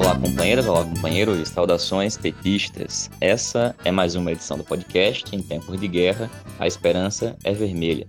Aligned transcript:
Olá, 0.00 0.18
companheiras, 0.18 0.66
olá, 0.66 0.82
companheiros, 0.82 1.46
saudações 1.50 2.16
petistas. 2.16 3.10
Essa 3.20 3.76
é 3.84 3.90
mais 3.90 4.14
uma 4.14 4.32
edição 4.32 4.56
do 4.56 4.64
podcast 4.64 5.36
Em 5.36 5.42
Tempos 5.42 5.78
de 5.78 5.86
Guerra, 5.86 6.30
a 6.58 6.66
Esperança 6.66 7.36
é 7.44 7.52
Vermelha. 7.52 8.08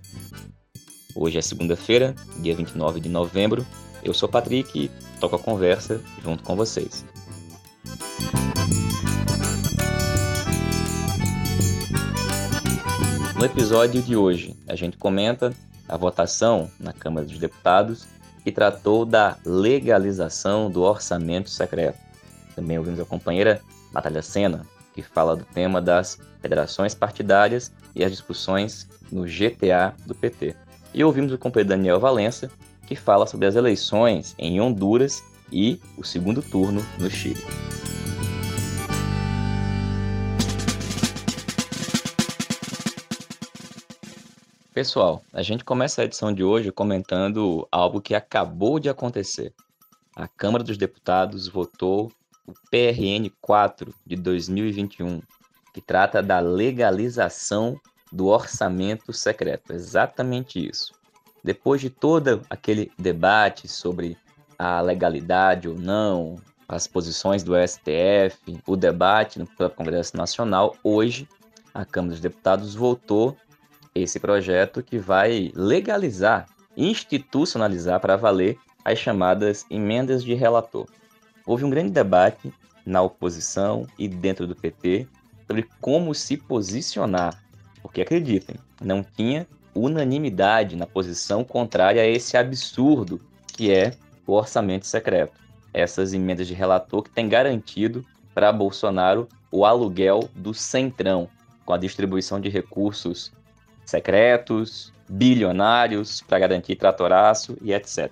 Hoje 1.14 1.36
é 1.36 1.42
segunda-feira, 1.42 2.14
dia 2.38 2.56
29 2.56 2.98
de 2.98 3.10
novembro. 3.10 3.66
Eu 4.02 4.14
sou 4.14 4.26
Patrick 4.26 4.86
e 4.86 4.90
toco 5.20 5.36
a 5.36 5.38
conversa 5.38 6.00
junto 6.24 6.42
com 6.42 6.56
vocês. 6.56 7.04
No 13.36 13.44
episódio 13.44 14.00
de 14.00 14.16
hoje, 14.16 14.56
a 14.66 14.74
gente 14.74 14.96
comenta 14.96 15.52
a 15.86 15.96
votação 15.98 16.70
na 16.80 16.94
Câmara 16.94 17.26
dos 17.26 17.38
Deputados 17.38 18.06
que 18.42 18.52
tratou 18.52 19.04
da 19.04 19.36
legalização 19.44 20.70
do 20.70 20.82
orçamento 20.82 21.50
secreto. 21.50 21.98
Também 22.54 22.78
ouvimos 22.78 23.00
a 23.00 23.04
companheira 23.04 23.60
Natália 23.92 24.22
Sena, 24.22 24.62
que 24.94 25.02
fala 25.02 25.36
do 25.36 25.44
tema 25.44 25.80
das 25.80 26.18
federações 26.40 26.94
partidárias 26.94 27.72
e 27.94 28.04
as 28.04 28.10
discussões 28.10 28.88
no 29.10 29.24
GTA 29.24 29.94
do 30.06 30.14
PT. 30.14 30.54
E 30.92 31.02
ouvimos 31.04 31.32
o 31.32 31.38
companheiro 31.38 31.70
Daniel 31.70 32.00
Valença, 32.00 32.50
que 32.86 32.96
fala 32.96 33.26
sobre 33.26 33.46
as 33.46 33.54
eleições 33.54 34.34
em 34.38 34.60
Honduras 34.60 35.22
e 35.50 35.80
o 35.96 36.04
segundo 36.04 36.42
turno 36.42 36.84
no 36.98 37.10
Chile. 37.10 37.42
Pessoal, 44.82 45.22
a 45.32 45.42
gente 45.42 45.62
começa 45.62 46.02
a 46.02 46.04
edição 46.04 46.34
de 46.34 46.42
hoje 46.42 46.72
comentando 46.72 47.68
algo 47.70 48.00
que 48.00 48.16
acabou 48.16 48.80
de 48.80 48.88
acontecer. 48.88 49.54
A 50.16 50.26
Câmara 50.26 50.64
dos 50.64 50.76
Deputados 50.76 51.46
votou 51.46 52.10
o 52.44 52.52
PRN 52.68 53.30
4 53.40 53.94
de 54.04 54.16
2021, 54.16 55.22
que 55.72 55.80
trata 55.80 56.20
da 56.20 56.40
legalização 56.40 57.80
do 58.10 58.26
orçamento 58.26 59.12
secreto. 59.12 59.72
Exatamente 59.72 60.68
isso. 60.68 60.92
Depois 61.44 61.80
de 61.80 61.88
todo 61.88 62.44
aquele 62.50 62.90
debate 62.98 63.68
sobre 63.68 64.18
a 64.58 64.80
legalidade 64.80 65.68
ou 65.68 65.78
não, 65.78 66.34
as 66.68 66.88
posições 66.88 67.44
do 67.44 67.52
STF, 67.54 68.60
o 68.66 68.74
debate 68.74 69.38
no 69.38 69.46
Congresso 69.46 70.16
Nacional, 70.16 70.74
hoje 70.82 71.28
a 71.72 71.84
Câmara 71.84 72.14
dos 72.14 72.20
Deputados 72.20 72.74
votou 72.74 73.36
esse 73.94 74.18
projeto 74.18 74.82
que 74.82 74.98
vai 74.98 75.52
legalizar, 75.54 76.46
institucionalizar 76.76 78.00
para 78.00 78.16
valer 78.16 78.58
as 78.84 78.98
chamadas 78.98 79.64
emendas 79.70 80.24
de 80.24 80.34
relator. 80.34 80.86
Houve 81.46 81.64
um 81.64 81.70
grande 81.70 81.90
debate 81.90 82.52
na 82.84 83.02
oposição 83.02 83.86
e 83.98 84.08
dentro 84.08 84.46
do 84.46 84.56
PT 84.56 85.06
sobre 85.46 85.68
como 85.80 86.14
se 86.14 86.36
posicionar, 86.36 87.42
porque 87.82 88.00
acreditem, 88.00 88.56
não 88.80 89.04
tinha 89.04 89.46
unanimidade 89.74 90.76
na 90.76 90.86
posição 90.86 91.44
contrária 91.44 92.02
a 92.02 92.06
esse 92.06 92.36
absurdo 92.36 93.20
que 93.46 93.70
é 93.70 93.94
o 94.26 94.32
orçamento 94.32 94.86
secreto. 94.86 95.40
Essas 95.72 96.12
emendas 96.12 96.46
de 96.46 96.54
relator 96.54 97.02
que 97.02 97.10
têm 97.10 97.28
garantido 97.28 98.04
para 98.34 98.52
Bolsonaro 98.52 99.28
o 99.50 99.64
aluguel 99.64 100.28
do 100.34 100.54
centrão, 100.54 101.28
com 101.64 101.72
a 101.72 101.78
distribuição 101.78 102.40
de 102.40 102.48
recursos 102.48 103.32
secretos, 103.92 104.92
bilionários 105.08 106.22
para 106.22 106.38
garantir 106.38 106.76
tratoraço 106.76 107.58
e 107.60 107.74
etc. 107.74 108.10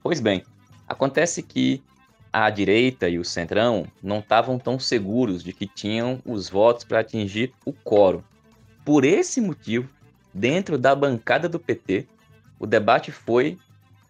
Pois 0.00 0.20
bem, 0.20 0.44
acontece 0.86 1.42
que 1.42 1.82
a 2.32 2.48
direita 2.48 3.08
e 3.08 3.18
o 3.18 3.24
centrão 3.24 3.86
não 4.02 4.20
estavam 4.20 4.58
tão 4.58 4.78
seguros 4.78 5.42
de 5.42 5.52
que 5.52 5.66
tinham 5.66 6.20
os 6.24 6.48
votos 6.48 6.84
para 6.84 7.00
atingir 7.00 7.52
o 7.64 7.72
quórum. 7.72 8.22
Por 8.84 9.04
esse 9.04 9.40
motivo, 9.40 9.88
dentro 10.32 10.78
da 10.78 10.94
bancada 10.94 11.48
do 11.48 11.58
PT, 11.58 12.06
o 12.58 12.66
debate 12.66 13.10
foi 13.10 13.58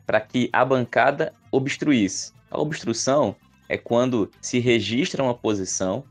para 0.07 0.21
que 0.21 0.51
a 0.53 0.65
bancada 0.65 1.33
obstruísse. 1.51 2.33
A 2.51 2.61
obstrução 2.61 3.35
é 3.69 3.79
quando 3.79 4.31
se 4.41 4.59
registra 4.59 5.23
uma 5.23 5.35
posição 5.35 6.05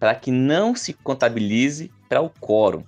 para 0.00 0.14
que 0.14 0.32
não 0.32 0.74
se 0.74 0.92
contabilize 0.92 1.92
para 2.08 2.20
o 2.20 2.30
quórum. 2.30 2.84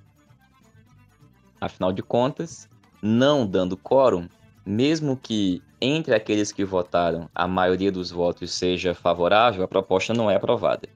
Afinal 1.60 1.92
de 1.92 2.02
contas, 2.02 2.68
não 3.02 3.46
dando 3.46 3.76
quórum, 3.76 4.28
mesmo 4.64 5.16
que 5.16 5.62
entre 5.80 6.14
aqueles 6.14 6.52
que 6.52 6.64
votaram 6.64 7.28
a 7.34 7.46
maioria 7.46 7.90
dos 7.90 8.10
votos 8.10 8.52
seja 8.52 8.94
favorável, 8.94 9.62
a 9.62 9.68
proposta 9.68 10.12
não 10.12 10.30
é 10.30 10.36
aprovada. 10.36 10.88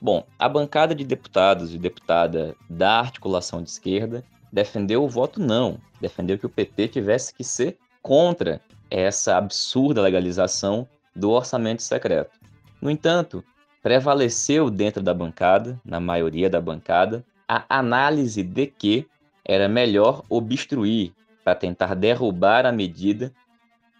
Bom, 0.00 0.24
a 0.38 0.48
bancada 0.48 0.94
de 0.94 1.04
deputados 1.04 1.74
e 1.74 1.78
deputada 1.78 2.54
da 2.70 3.00
articulação 3.00 3.62
de 3.62 3.70
esquerda 3.70 4.22
defendeu 4.52 5.02
o 5.02 5.08
voto 5.08 5.40
não, 5.40 5.78
defendeu 6.00 6.38
que 6.38 6.46
o 6.46 6.50
PT 6.50 6.88
tivesse 6.88 7.34
que 7.34 7.42
ser 7.42 7.76
contra 8.00 8.60
essa 8.90 9.36
absurda 9.36 10.00
legalização 10.00 10.88
do 11.14 11.30
orçamento 11.30 11.82
secreto. 11.82 12.38
No 12.80 12.90
entanto, 12.90 13.44
prevaleceu 13.82 14.70
dentro 14.70 15.02
da 15.02 15.12
bancada, 15.12 15.80
na 15.84 15.98
maioria 15.98 16.48
da 16.48 16.60
bancada, 16.60 17.24
a 17.48 17.64
análise 17.68 18.42
de 18.42 18.66
que 18.66 19.06
era 19.48 19.68
melhor 19.68 20.22
obstruir 20.28 21.12
para 21.42 21.54
tentar 21.54 21.94
derrubar 21.94 22.66
a 22.66 22.72
medida, 22.72 23.32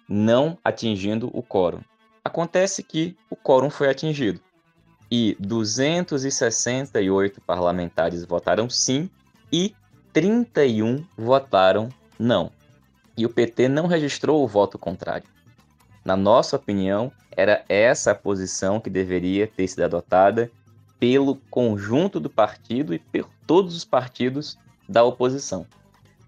não 0.07 0.59
atingindo 0.63 1.31
o 1.33 1.43
quórum. 1.43 1.81
Acontece 2.23 2.83
que 2.83 3.17
o 3.31 3.37
quórum 3.37 3.71
foi 3.71 3.89
atingido 3.89 4.41
e 5.11 5.35
268 5.41 7.41
parlamentares 7.41 8.25
votaram 8.25 8.69
sim 8.69 9.09
e 9.51 9.75
31 10.13 11.05
votaram 11.17 11.89
não. 12.19 12.53
E 13.17 13.25
o 13.25 13.31
PT 13.31 13.69
não 13.69 13.87
registrou 13.87 14.45
o 14.45 14.49
voto 14.49 14.79
contrário. 14.79 15.27
Na 16.05 16.17
nossa 16.17 16.57
opinião, 16.57 17.11
era 17.37 17.65
essa 17.69 18.11
a 18.11 18.15
posição 18.15 18.81
que 18.81 18.91
deveria 18.91 19.47
ter 19.47 19.67
sido 19.67 19.85
adotada 19.85 20.51
pelo 20.99 21.37
conjunto 21.51 22.21
do 22.21 22.29
partido 22.29 22.93
e 22.93 22.99
por 22.99 23.29
todos 23.47 23.77
os 23.77 23.85
partidos 23.85 24.59
da 24.89 25.05
oposição. 25.05 25.67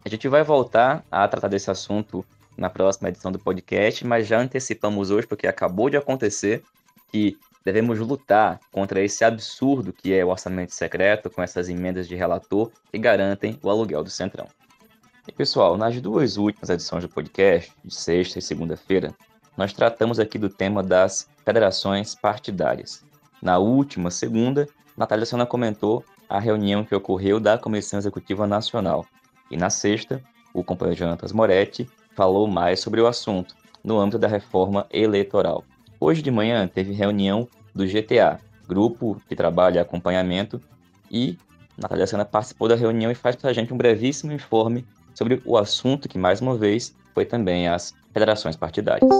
A 0.05 0.09
gente 0.09 0.29
vai 0.29 0.43
voltar 0.43 1.05
a 1.11 1.27
tratar 1.27 1.49
desse 1.49 1.71
assunto 1.71 2.25
na 2.57 2.69
próxima 2.69 3.09
edição 3.09 3.33
do 3.33 3.39
podcast, 3.39 4.07
mas 4.07 4.27
já 4.27 4.39
antecipamos 4.39 5.11
hoje, 5.11 5.27
porque 5.27 5.47
acabou 5.47 5.89
de 5.89 5.97
acontecer, 5.97 6.63
que 7.11 7.39
devemos 7.65 7.99
lutar 7.99 8.61
contra 8.71 9.03
esse 9.03 9.25
absurdo 9.25 9.93
que 9.93 10.13
é 10.13 10.25
o 10.25 10.29
orçamento 10.29 10.75
secreto, 10.75 11.31
com 11.31 11.43
essas 11.43 11.69
emendas 11.69 12.09
de 12.09 12.15
relator 12.15 12.71
que 12.91 12.99
garantem 12.99 13.59
o 13.63 13.71
aluguel 13.71 14.03
do 14.03 14.11
Centrão. 14.11 14.47
E 15.29 15.33
pessoal, 15.33 15.77
nas 15.77 16.01
duas 16.01 16.37
últimas 16.37 16.71
edições 16.71 17.05
do 17.05 17.09
podcast, 17.09 17.73
de 17.85 17.95
sexta 17.95 18.39
e 18.39 18.43
segunda-feira, 18.43 19.15
nós 19.57 19.73
tratamos 19.73 20.19
aqui 20.19 20.39
do 20.39 20.49
tema 20.49 20.83
das 20.83 21.29
federações 21.45 22.15
partidárias. 22.15 23.05
Na 23.43 23.59
última 23.59 24.11
segunda, 24.11 24.67
Natália 24.97 25.27
Sena 25.27 25.47
comentou 25.47 26.05
a 26.31 26.39
reunião 26.39 26.85
que 26.85 26.95
ocorreu 26.95 27.41
da 27.41 27.59
Comissão 27.59 27.99
Executiva 27.99 28.47
Nacional. 28.47 29.05
E 29.51 29.57
na 29.57 29.69
sexta, 29.69 30.23
o 30.55 30.63
companheiro 30.63 31.01
Jonatas 31.01 31.33
Moretti 31.33 31.91
falou 32.15 32.47
mais 32.47 32.79
sobre 32.79 33.01
o 33.01 33.07
assunto, 33.09 33.57
no 33.83 33.99
âmbito 33.99 34.19
da 34.19 34.29
reforma 34.29 34.87
eleitoral. 34.93 35.65
Hoje 35.99 36.23
de 36.23 36.31
manhã 36.31 36.69
teve 36.69 36.93
reunião 36.93 37.49
do 37.75 37.85
GTA, 37.85 38.39
grupo 38.69 39.21
que 39.29 39.35
trabalha 39.35 39.83
acompanhamento, 39.83 40.61
e 41.11 41.37
Natália 41.77 42.07
Sena 42.07 42.25
participou 42.25 42.69
da 42.69 42.77
reunião 42.77 43.11
e 43.11 43.15
faz 43.15 43.35
para 43.35 43.51
a 43.51 43.53
gente 43.53 43.75
um 43.75 43.77
brevíssimo 43.77 44.33
informe 44.33 44.87
sobre 45.15 45.43
o 45.45 45.57
assunto 45.57 46.09
que, 46.09 46.17
mais 46.17 46.41
uma 46.41 46.57
vez, 46.57 46.95
foi 47.13 47.25
também 47.25 47.67
as 47.67 47.93
federações 48.13 48.57
partidárias. 48.57 49.11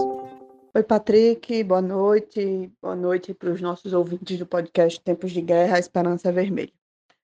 Oi, 0.73 0.83
Patrick, 0.83 1.61
boa 1.65 1.81
noite. 1.81 2.71
Boa 2.81 2.95
noite 2.95 3.33
para 3.33 3.49
os 3.49 3.59
nossos 3.59 3.91
ouvintes 3.91 4.39
do 4.39 4.45
podcast 4.45 5.01
Tempos 5.01 5.31
de 5.31 5.41
Guerra, 5.41 5.77
Esperança 5.77 6.31
Vermelha. 6.31 6.71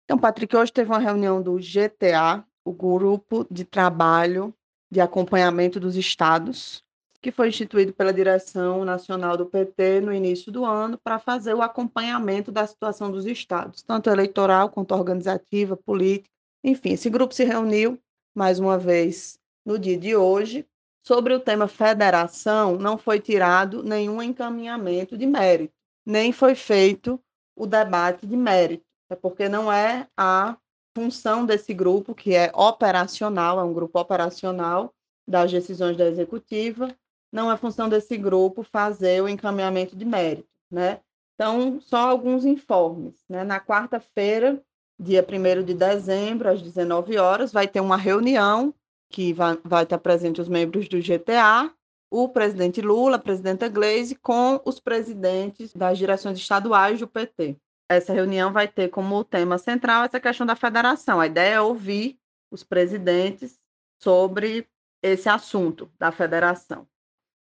Então, 0.07 0.17
Patrick, 0.17 0.55
hoje 0.55 0.71
teve 0.71 0.89
uma 0.89 0.99
reunião 0.99 1.41
do 1.41 1.57
GTA, 1.57 2.41
o 2.63 2.71
Grupo 2.71 3.45
de 3.51 3.65
Trabalho 3.65 4.55
de 4.89 5.01
Acompanhamento 5.01 5.81
dos 5.81 5.97
Estados, 5.97 6.81
que 7.21 7.29
foi 7.29 7.49
instituído 7.49 7.91
pela 7.91 8.13
direção 8.13 8.85
nacional 8.85 9.35
do 9.35 9.45
PT 9.45 9.99
no 9.99 10.13
início 10.13 10.49
do 10.49 10.63
ano 10.63 10.97
para 10.97 11.19
fazer 11.19 11.53
o 11.53 11.61
acompanhamento 11.61 12.53
da 12.53 12.65
situação 12.65 13.11
dos 13.11 13.25
estados, 13.25 13.83
tanto 13.83 14.09
eleitoral 14.09 14.69
quanto 14.69 14.93
organizativa, 14.95 15.75
política. 15.75 16.29
Enfim, 16.63 16.93
esse 16.93 17.09
grupo 17.09 17.35
se 17.35 17.43
reuniu 17.43 17.99
mais 18.33 18.59
uma 18.59 18.77
vez 18.77 19.37
no 19.65 19.77
dia 19.77 19.97
de 19.97 20.15
hoje. 20.15 20.65
Sobre 21.03 21.33
o 21.33 21.39
tema 21.41 21.67
federação, 21.67 22.77
não 22.77 22.97
foi 22.97 23.19
tirado 23.19 23.83
nenhum 23.83 24.21
encaminhamento 24.21 25.17
de 25.17 25.25
mérito, 25.25 25.73
nem 26.05 26.31
foi 26.31 26.55
feito 26.55 27.19
o 27.57 27.67
debate 27.67 28.25
de 28.25 28.37
mérito 28.37 28.86
é 29.09 29.15
porque 29.15 29.47
não 29.47 29.71
é 29.71 30.07
a 30.15 30.57
função 30.95 31.45
desse 31.45 31.73
grupo, 31.73 32.15
que 32.15 32.33
é 32.33 32.51
operacional, 32.53 33.59
é 33.59 33.63
um 33.63 33.73
grupo 33.73 33.99
operacional 33.99 34.93
das 35.27 35.51
decisões 35.51 35.95
da 35.97 36.05
executiva, 36.05 36.95
não 37.31 37.51
é 37.51 37.57
função 37.57 37.89
desse 37.89 38.17
grupo 38.17 38.63
fazer 38.63 39.21
o 39.21 39.29
encaminhamento 39.29 39.95
de 39.95 40.05
mérito, 40.05 40.49
né? 40.71 41.01
Então, 41.35 41.79
só 41.81 42.09
alguns 42.09 42.45
informes. 42.45 43.23
Né? 43.29 43.43
Na 43.43 43.59
quarta-feira, 43.59 44.59
dia 44.99 45.23
1 45.23 45.63
de 45.63 45.75
dezembro, 45.75 46.49
às 46.49 46.61
19 46.61 47.17
horas, 47.17 47.53
vai 47.53 47.67
ter 47.67 47.79
uma 47.79 47.95
reunião 47.95 48.73
que 49.09 49.33
vai, 49.33 49.57
vai 49.63 49.83
estar 49.83 49.99
presente 49.99 50.41
os 50.41 50.49
membros 50.49 50.89
do 50.89 50.99
GTA, 50.99 51.71
o 52.09 52.27
presidente 52.27 52.81
Lula, 52.81 53.17
a 53.17 53.19
presidenta 53.19 53.69
Gleisi, 53.69 54.15
com 54.15 54.59
os 54.65 54.79
presidentes 54.79 55.73
das 55.73 55.97
direções 55.97 56.39
estaduais 56.39 56.99
do 56.99 57.07
PT. 57.07 57.57
Essa 57.89 58.13
reunião 58.13 58.51
vai 58.51 58.67
ter 58.67 58.89
como 58.89 59.23
tema 59.23 59.57
central 59.57 60.03
essa 60.03 60.19
questão 60.19 60.45
da 60.45 60.55
federação. 60.55 61.19
A 61.19 61.27
ideia 61.27 61.55
é 61.55 61.61
ouvir 61.61 62.19
os 62.51 62.63
presidentes 62.63 63.59
sobre 64.01 64.67
esse 65.01 65.29
assunto 65.29 65.89
da 65.97 66.11
federação. 66.11 66.87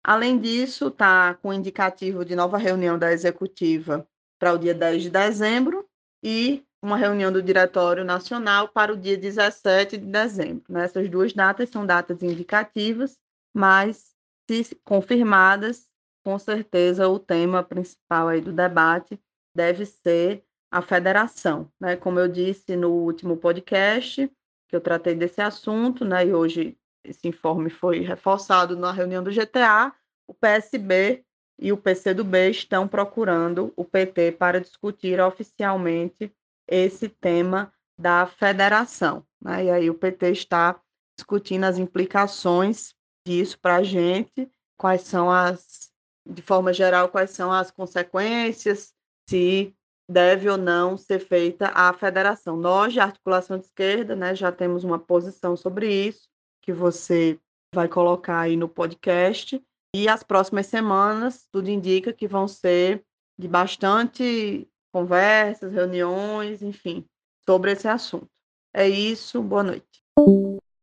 Além 0.03 0.39
disso, 0.39 0.87
está 0.87 1.33
com 1.35 1.53
indicativo 1.53 2.23
de 2.23 2.35
nova 2.35 2.57
reunião 2.57 2.97
da 2.97 3.11
executiva 3.11 4.07
para 4.39 4.53
o 4.53 4.57
dia 4.57 4.73
10 4.73 5.03
de 5.03 5.09
dezembro 5.09 5.85
e 6.23 6.65
uma 6.81 6.95
reunião 6.95 7.31
do 7.31 7.43
Diretório 7.43 8.05
Nacional 8.05 8.69
para 8.69 8.93
o 8.93 8.97
dia 8.97 9.17
17 9.17 9.97
de 9.97 10.05
dezembro. 10.05 10.63
Né? 10.69 10.85
Essas 10.85 11.09
duas 11.09 11.33
datas 11.33 11.69
são 11.69 11.85
datas 11.85 12.23
indicativas, 12.23 13.17
mas, 13.53 14.15
se 14.49 14.75
confirmadas, 14.85 15.85
com 16.23 16.39
certeza 16.39 17.09
o 17.09 17.19
tema 17.19 17.61
principal 17.61 18.29
aí 18.29 18.39
do 18.39 18.53
debate 18.53 19.19
deve 19.53 19.85
ser 19.85 20.43
a 20.71 20.81
federação. 20.81 21.71
Né? 21.79 21.95
Como 21.95 22.19
eu 22.19 22.27
disse 22.27 22.75
no 22.75 22.91
último 22.91 23.37
podcast, 23.37 24.31
que 24.67 24.75
eu 24.75 24.81
tratei 24.81 25.15
desse 25.15 25.41
assunto, 25.41 26.05
né? 26.05 26.27
e 26.27 26.33
hoje 26.33 26.77
esse 27.03 27.27
informe 27.27 27.69
foi 27.69 28.01
reforçado 28.01 28.75
na 28.75 28.91
reunião 28.91 29.23
do 29.23 29.31
GTA, 29.31 29.93
o 30.27 30.33
PSB 30.33 31.25
e 31.57 31.71
o 31.71 31.77
PCdoB 31.77 32.49
estão 32.51 32.87
procurando 32.87 33.73
o 33.75 33.83
PT 33.83 34.33
para 34.33 34.61
discutir 34.61 35.19
oficialmente 35.19 36.31
esse 36.67 37.09
tema 37.09 37.73
da 37.97 38.25
federação. 38.27 39.25
Né? 39.41 39.65
E 39.65 39.69
aí 39.71 39.89
o 39.89 39.95
PT 39.95 40.31
está 40.31 40.79
discutindo 41.17 41.65
as 41.65 41.77
implicações 41.77 42.93
disso 43.25 43.59
para 43.59 43.77
a 43.77 43.83
gente, 43.83 44.49
quais 44.77 45.01
são 45.01 45.29
as, 45.29 45.91
de 46.25 46.41
forma 46.41 46.71
geral, 46.71 47.09
quais 47.09 47.31
são 47.31 47.51
as 47.51 47.71
consequências, 47.71 48.93
se 49.29 49.75
deve 50.09 50.49
ou 50.49 50.57
não 50.57 50.97
ser 50.97 51.19
feita 51.19 51.71
a 51.75 51.93
federação. 51.93 52.57
Nós, 52.57 52.93
de 52.93 52.99
articulação 52.99 53.59
de 53.59 53.65
esquerda, 53.65 54.15
né, 54.15 54.33
já 54.33 54.51
temos 54.51 54.83
uma 54.83 54.97
posição 54.97 55.55
sobre 55.55 55.93
isso, 55.93 56.27
que 56.63 56.73
você 56.73 57.39
vai 57.73 57.87
colocar 57.87 58.39
aí 58.39 58.57
no 58.57 58.67
podcast, 58.67 59.61
e 59.95 60.07
as 60.07 60.23
próximas 60.23 60.65
semanas, 60.65 61.47
tudo 61.51 61.69
indica 61.69 62.11
que 62.11 62.27
vão 62.27 62.47
ser 62.47 63.03
de 63.37 63.47
bastante 63.47 64.67
conversas, 64.91 65.71
reuniões, 65.71 66.63
enfim, 66.63 67.05
sobre 67.47 67.71
esse 67.71 67.87
assunto. 67.87 68.27
É 68.73 68.87
isso, 68.87 69.41
boa 69.43 69.63
noite. 69.63 69.85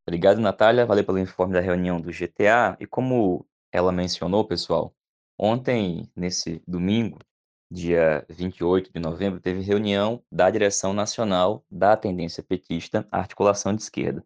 Obrigado, 0.06 0.40
Natália. 0.40 0.86
Valeu 0.86 1.04
pelo 1.04 1.18
informe 1.18 1.54
da 1.54 1.60
reunião 1.60 2.00
do 2.00 2.12
GTA. 2.12 2.76
E 2.78 2.86
como 2.86 3.44
ela 3.72 3.90
mencionou, 3.90 4.44
pessoal, 4.44 4.92
ontem, 5.38 6.08
nesse 6.16 6.62
domingo, 6.66 7.18
dia 7.76 8.24
28 8.30 8.90
de 8.90 8.98
novembro, 8.98 9.38
teve 9.38 9.60
reunião 9.60 10.24
da 10.32 10.50
direção 10.50 10.94
nacional 10.94 11.62
da 11.70 11.94
tendência 11.94 12.42
petista 12.42 13.06
Articulação 13.12 13.74
de 13.74 13.82
Esquerda. 13.82 14.24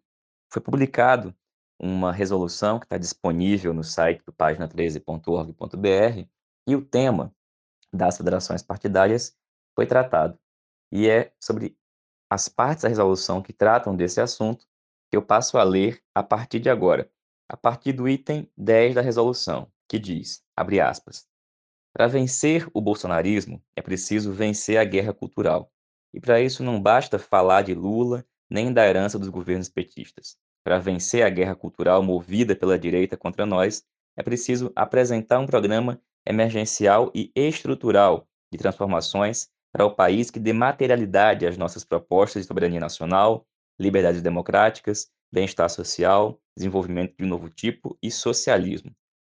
Foi 0.49 0.62
publicado 0.62 1.35
uma 1.76 2.12
resolução 2.12 2.79
que 2.79 2.87
está 2.87 2.97
disponível 2.97 3.75
no 3.75 3.82
site 3.82 4.23
do 4.25 4.32
página13.org.br 4.32 6.29
e 6.69 6.76
o 6.76 6.85
tema 6.85 7.35
das 7.93 8.17
federações 8.17 8.62
partidárias 8.62 9.37
foi 9.75 9.85
tratado. 9.85 10.38
E 10.93 11.08
é 11.08 11.32
sobre 11.41 11.76
as 12.31 12.49
partes 12.49 12.85
da 12.85 12.88
resolução 12.88 13.43
que 13.43 13.52
tratam 13.52 13.97
desse 13.97 14.20
assunto 14.20 14.64
que 15.11 15.17
eu 15.17 15.23
passo 15.23 15.58
a 15.58 15.64
ler 15.64 16.00
a 16.14 16.23
partir 16.23 16.61
de 16.61 16.70
agora, 16.70 17.11
a 17.49 17.56
partir 17.56 17.93
do 17.94 18.08
item 18.08 18.49
10 18.56 18.94
da 18.94 19.00
resolução, 19.00 19.67
que 19.88 19.99
diz, 19.99 20.41
abre 20.56 20.81
aspas, 20.81 21.29
para 21.93 22.07
vencer 22.07 22.69
o 22.73 22.81
bolsonarismo 22.81 23.63
é 23.75 23.83
preciso 23.83 24.33
vencer 24.33 24.79
a 24.79 24.85
guerra 24.85 25.13
cultural. 25.13 25.71
E 26.15 26.21
para 26.21 26.41
isso 26.41 26.63
não 26.63 26.81
basta 26.81 27.19
falar 27.19 27.63
de 27.63 27.75
Lula 27.75 28.25
nem 28.49 28.73
da 28.73 28.87
herança 28.87 29.19
dos 29.19 29.29
governos 29.29 29.69
petistas. 29.69 30.37
Para 30.65 30.79
vencer 30.79 31.25
a 31.25 31.31
guerra 31.31 31.55
cultural 31.55 32.03
movida 32.03 32.55
pela 32.55 32.79
direita 32.79 33.17
contra 33.17 33.47
nós, 33.47 33.85
é 34.17 34.23
preciso 34.23 34.73
apresentar 34.75 35.39
um 35.39 35.47
programa 35.47 36.01
emergencial 36.27 37.11
e 37.15 37.33
estrutural 37.35 38.27
de 38.53 38.59
transformações 38.59 39.49
para 39.73 39.87
o 39.87 39.95
país 39.95 40.31
que 40.31 40.41
dê 40.41 40.53
materialidade 40.53 41.47
às 41.47 41.57
nossas 41.57 41.85
propostas 41.85 42.43
de 42.43 42.49
soberania 42.49 42.81
nacional, 42.81 43.47
liberdades 43.79 44.21
democráticas, 44.21 45.09
bem-estar 45.33 45.71
social, 45.71 46.41
desenvolvimento 46.57 47.15
de 47.17 47.25
um 47.25 47.29
novo 47.29 47.49
tipo 47.49 47.97
e 48.03 48.11
socialismo. 48.11 48.93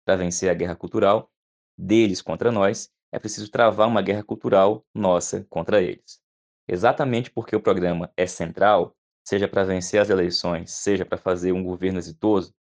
Para 0.05 0.17
vencer 0.17 0.49
a 0.49 0.53
guerra 0.53 0.75
cultural 0.75 1.29
deles 1.77 2.21
contra 2.21 2.51
nós, 2.51 2.89
é 3.11 3.19
preciso 3.19 3.49
travar 3.49 3.87
uma 3.87 4.01
guerra 4.01 4.23
cultural 4.23 4.85
nossa 4.93 5.45
contra 5.49 5.81
eles. 5.81 6.19
Exatamente 6.67 7.29
porque 7.29 7.55
o 7.55 7.61
programa 7.61 8.11
é 8.15 8.25
central, 8.25 8.95
seja 9.25 9.47
para 9.47 9.63
vencer 9.63 10.01
as 10.01 10.09
eleições, 10.09 10.71
seja 10.71 11.05
para 11.05 11.17
fazer 11.17 11.51
um 11.51 11.63
governo 11.63 11.99
exitoso, 11.99 12.53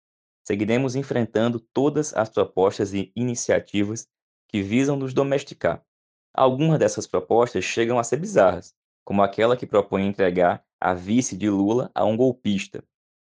seguiremos 0.46 0.96
enfrentando 0.96 1.60
todas 1.60 2.14
as 2.14 2.30
propostas 2.30 2.94
e 2.94 3.12
iniciativas 3.16 4.08
que 4.48 4.62
visam 4.62 4.98
nos 4.98 5.14
domesticar, 5.14 5.84
Algumas 6.34 6.80
dessas 6.80 7.06
propostas 7.06 7.66
chegam 7.66 8.00
a 8.00 8.04
ser 8.04 8.18
bizarras, 8.18 8.74
como 9.04 9.22
aquela 9.22 9.58
que 9.58 9.68
propõe 9.68 10.08
entregar 10.08 10.64
a 10.80 10.94
vice 10.94 11.36
de 11.36 11.50
Lula 11.50 11.92
a 11.94 12.06
um 12.06 12.16
golpista. 12.16 12.84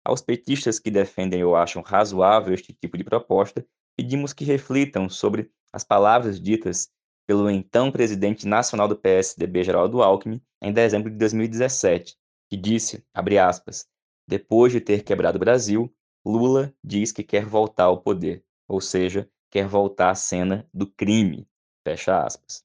Aos 0.03 0.21
petistas 0.21 0.79
que 0.79 0.91
defendem 0.91 1.43
ou 1.43 1.55
acham 1.55 1.81
razoável 1.81 2.53
este 2.53 2.73
tipo 2.73 2.97
de 2.97 3.03
proposta, 3.05 3.65
pedimos 3.99 4.31
que 4.31 4.45
reflitam 4.45 5.09
sobre 5.09 5.51
as 5.73 5.83
palavras 5.83 6.39
ditas 6.39 6.89
pelo 7.27 7.49
então 7.49 7.91
presidente 7.91 8.47
nacional 8.47 8.87
do 8.87 8.95
PSDB, 8.95 9.61
Geraldo 9.61 10.01
Alckmin, 10.01 10.41
em 10.61 10.71
dezembro 10.71 11.11
de 11.11 11.17
2017, 11.17 12.15
que 12.49 12.55
disse, 12.55 13.03
aspas, 13.13 13.85
depois 14.25 14.71
de 14.71 14.79
ter 14.79 15.03
quebrado 15.03 15.35
o 15.35 15.39
Brasil, 15.39 15.93
Lula 16.25 16.73
diz 16.81 17.11
que 17.11 17.23
quer 17.23 17.45
voltar 17.45 17.85
ao 17.85 18.01
poder, 18.01 18.41
ou 18.69 18.79
seja, 18.79 19.29
quer 19.51 19.67
voltar 19.67 20.11
à 20.11 20.15
cena 20.15 20.65
do 20.73 20.87
crime, 20.87 21.45
fecha 21.85 22.23
aspas. 22.23 22.63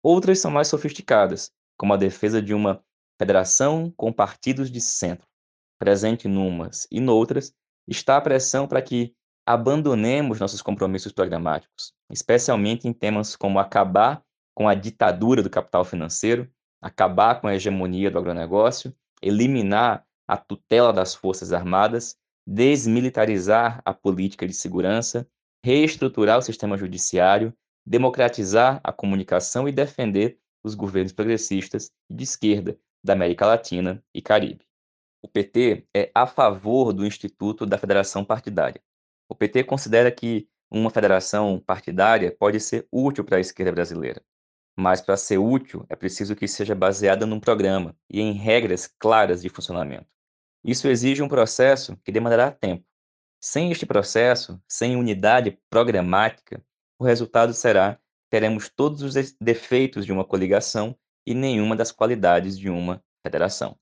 Outras 0.00 0.38
são 0.38 0.52
mais 0.52 0.68
sofisticadas, 0.68 1.50
como 1.76 1.94
a 1.94 1.96
defesa 1.96 2.40
de 2.40 2.54
uma 2.54 2.80
federação 3.18 3.92
com 3.96 4.12
partidos 4.12 4.70
de 4.70 4.80
centro. 4.80 5.26
Presente 5.80 6.28
numas 6.28 6.86
e 6.92 7.00
noutras 7.00 7.52
está 7.88 8.16
a 8.16 8.20
pressão 8.20 8.68
para 8.68 8.80
que 8.80 9.16
abandonemos 9.46 10.38
nossos 10.38 10.62
compromissos 10.62 11.12
programáticos, 11.12 11.92
especialmente 12.10 12.86
em 12.86 12.92
temas 12.92 13.34
como 13.36 13.58
acabar 13.58 14.22
com 14.54 14.68
a 14.68 14.74
ditadura 14.74 15.42
do 15.42 15.50
capital 15.50 15.84
financeiro, 15.84 16.48
acabar 16.82 17.40
com 17.40 17.46
a 17.46 17.54
hegemonia 17.54 18.10
do 18.10 18.18
agronegócio, 18.18 18.94
eliminar 19.22 20.04
a 20.28 20.36
tutela 20.36 20.92
das 20.92 21.14
Forças 21.14 21.52
Armadas, 21.52 22.16
desmilitarizar 22.46 23.80
a 23.84 23.92
política 23.92 24.46
de 24.46 24.54
segurança, 24.54 25.26
reestruturar 25.64 26.38
o 26.38 26.42
sistema 26.42 26.76
judiciário 26.76 27.54
democratizar 27.86 28.80
a 28.84 28.92
comunicação 28.92 29.68
e 29.68 29.72
defender 29.72 30.38
os 30.62 30.74
governos 30.74 31.12
progressistas 31.12 31.90
de 32.08 32.24
esquerda 32.24 32.78
da 33.02 33.14
América 33.14 33.46
Latina 33.46 34.02
e 34.14 34.20
Caribe. 34.20 34.64
O 35.22 35.28
PT 35.28 35.86
é 35.94 36.10
a 36.14 36.26
favor 36.26 36.92
do 36.92 37.06
Instituto 37.06 37.66
da 37.66 37.78
Federação 37.78 38.24
Partidária. 38.24 38.80
O 39.30 39.34
PT 39.36 39.62
considera 39.62 40.10
que 40.10 40.48
uma 40.68 40.90
federação 40.90 41.60
partidária 41.64 42.34
pode 42.36 42.58
ser 42.58 42.88
útil 42.90 43.24
para 43.24 43.36
a 43.36 43.40
esquerda 43.40 43.70
brasileira, 43.70 44.20
mas 44.76 45.00
para 45.00 45.16
ser 45.16 45.38
útil 45.38 45.86
é 45.88 45.94
preciso 45.94 46.34
que 46.34 46.48
seja 46.48 46.74
baseada 46.74 47.24
num 47.24 47.38
programa 47.38 47.96
e 48.10 48.20
em 48.20 48.32
regras 48.32 48.88
claras 48.98 49.40
de 49.40 49.48
funcionamento. 49.48 50.06
Isso 50.64 50.88
exige 50.88 51.22
um 51.22 51.28
processo 51.28 51.96
que 52.04 52.10
demandará 52.10 52.50
tempo. 52.50 52.84
Sem 53.40 53.70
este 53.70 53.86
processo, 53.86 54.60
sem 54.68 54.96
unidade 54.96 55.56
programática, 55.70 56.60
o 56.98 57.04
resultado 57.04 57.54
será 57.54 58.00
teremos 58.28 58.68
todos 58.68 59.02
os 59.02 59.14
defeitos 59.40 60.04
de 60.04 60.12
uma 60.12 60.24
coligação 60.24 60.96
e 61.24 61.34
nenhuma 61.34 61.76
das 61.76 61.92
qualidades 61.92 62.58
de 62.58 62.68
uma 62.68 63.02
federação. 63.24 63.78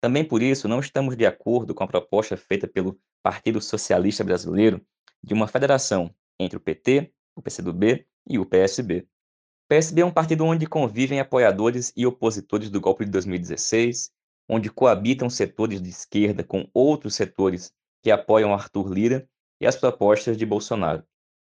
Também 0.00 0.24
por 0.24 0.42
isso, 0.42 0.68
não 0.68 0.80
estamos 0.80 1.16
de 1.16 1.26
acordo 1.26 1.74
com 1.74 1.84
a 1.84 1.86
proposta 1.88 2.36
feita 2.36 2.66
pelo 2.66 2.98
Partido 3.26 3.60
Socialista 3.60 4.22
Brasileiro 4.22 4.80
de 5.20 5.34
uma 5.34 5.48
federação 5.48 6.14
entre 6.38 6.56
o 6.56 6.60
PT, 6.60 7.12
o 7.34 7.42
PCdoB 7.42 8.06
e 8.28 8.38
o 8.38 8.46
PSB. 8.46 9.00
O 9.00 9.68
PSB 9.68 10.02
é 10.02 10.04
um 10.04 10.12
partido 10.12 10.44
onde 10.44 10.66
convivem 10.66 11.18
apoiadores 11.18 11.92
e 11.96 12.06
opositores 12.06 12.70
do 12.70 12.80
golpe 12.80 13.04
de 13.04 13.10
2016, 13.10 14.12
onde 14.48 14.70
coabitam 14.70 15.28
setores 15.28 15.82
de 15.82 15.90
esquerda 15.90 16.44
com 16.44 16.70
outros 16.72 17.16
setores 17.16 17.72
que 18.00 18.12
apoiam 18.12 18.54
Arthur 18.54 18.92
Lira 18.92 19.28
e 19.60 19.66
as 19.66 19.74
propostas 19.74 20.36
de 20.36 20.46
Bolsonaro 20.46 21.02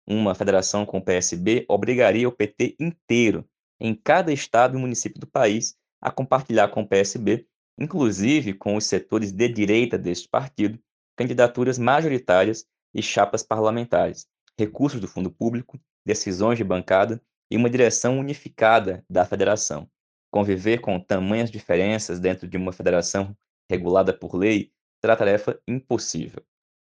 uma 0.07 0.33
federação 0.33 0.85
com 0.85 0.99
o 0.99 1.03
PSB 1.03 1.65
obrigaria 1.67 2.27
o 2.27 2.31
PT 2.31 2.77
inteiro 2.79 3.45
em 3.79 3.93
cada 3.93 4.31
estado 4.31 4.77
e 4.77 4.81
município 4.81 5.19
do 5.19 5.27
país 5.27 5.75
a 6.01 6.09
compartilhar 6.09 6.69
com 6.69 6.81
o 6.81 6.87
PSB, 6.87 7.45
inclusive 7.77 8.53
com 8.53 8.77
os 8.77 8.85
setores 8.85 9.31
de 9.31 9.49
direita 9.49 9.97
deste 9.97 10.29
partido, 10.29 10.79
candidaturas 11.17 11.79
majoritárias 11.79 12.65
e 12.93 13.01
chapas 13.01 13.43
parlamentares, 13.43 14.27
recursos 14.57 15.01
do 15.01 15.07
fundo 15.07 15.31
público, 15.31 15.79
decisões 16.05 16.57
de 16.57 16.63
bancada 16.63 17.21
e 17.51 17.57
uma 17.57 17.69
direção 17.69 18.19
unificada 18.19 19.03
da 19.09 19.25
federação. 19.25 19.89
Conviver 20.31 20.79
com 20.79 20.99
tamanhas 20.99 21.49
diferenças 21.49 22.19
dentro 22.19 22.47
de 22.47 22.55
uma 22.55 22.71
federação 22.71 23.35
regulada 23.69 24.13
por 24.13 24.35
lei 24.35 24.71
será 25.01 25.15
tarefa 25.15 25.59
impossível. 25.67 26.43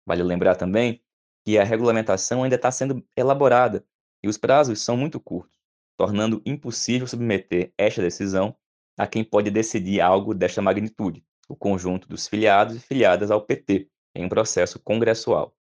Vale 0.05 0.24
lembrar 0.24 0.55
também 0.55 1.01
que 1.46 1.57
a 1.57 1.63
regulamentação 1.63 2.43
ainda 2.43 2.55
está 2.55 2.72
sendo 2.72 3.05
elaborada 3.15 3.86
e 4.24 4.27
os 4.27 4.38
prazos 4.38 4.81
são 4.81 4.98
muito 4.98 5.19
curtos, 5.19 5.57
tornando 5.98 6.41
impossível 6.46 7.07
submeter 7.07 7.72
esta 7.77 8.01
decisão 8.01 8.55
a 8.98 9.07
quem 9.07 9.24
pode 9.24 9.51
decidir 9.51 10.01
algo 10.01 10.34
desta 10.34 10.62
magnitude, 10.62 11.24
o 11.48 11.55
conjunto 11.55 12.07
dos 12.07 12.27
filiados 12.27 12.75
e 12.75 12.79
filiadas 12.79 13.31
ao 13.31 13.41
PT, 13.41 13.89
em 14.17 14.25
um 14.25 14.29
processo 14.29 14.79
congressual. 14.79 15.55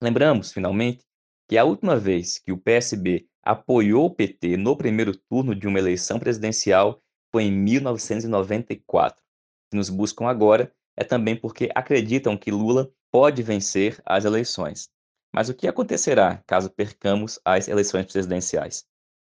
Lembramos, 0.00 0.52
finalmente, 0.52 1.04
que 1.48 1.58
a 1.58 1.64
última 1.64 1.96
vez 1.96 2.38
que 2.38 2.52
o 2.52 2.58
PSB 2.58 3.26
apoiou 3.42 4.06
o 4.06 4.14
PT 4.14 4.56
no 4.56 4.76
primeiro 4.76 5.16
turno 5.16 5.54
de 5.54 5.66
uma 5.66 5.78
eleição 5.78 6.18
presidencial 6.18 7.02
foi 7.32 7.44
em 7.44 7.50
1994. 7.50 9.22
Se 9.70 9.76
nos 9.76 9.90
buscam 9.90 10.26
agora 10.26 10.72
é 10.96 11.04
também 11.04 11.36
porque 11.36 11.70
acreditam 11.74 12.36
que 12.36 12.50
Lula 12.50 12.90
pode 13.10 13.42
vencer 13.42 14.00
as 14.04 14.24
eleições. 14.24 14.90
Mas 15.32 15.48
o 15.48 15.54
que 15.54 15.68
acontecerá 15.68 16.42
caso 16.46 16.70
percamos 16.70 17.38
as 17.44 17.68
eleições 17.68 18.06
presidenciais? 18.10 18.86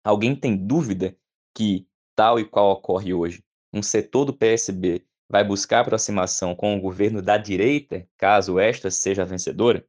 Alguém 0.05 0.35
tem 0.35 0.57
dúvida 0.57 1.17
que, 1.55 1.87
tal 2.17 2.39
e 2.41 2.45
qual 2.45 2.71
ocorre 2.71 3.13
hoje, 3.13 3.45
um 3.73 3.83
setor 3.83 4.25
do 4.25 4.37
PSB 4.37 5.05
vai 5.31 5.45
buscar 5.45 5.81
aproximação 5.81 6.57
com 6.57 6.77
o 6.77 6.81
governo 6.81 7.23
da 7.23 7.39
direita, 7.39 8.05
caso 8.19 8.59
esta 8.59 8.91
seja 8.91 9.25
vencedora? 9.25 9.87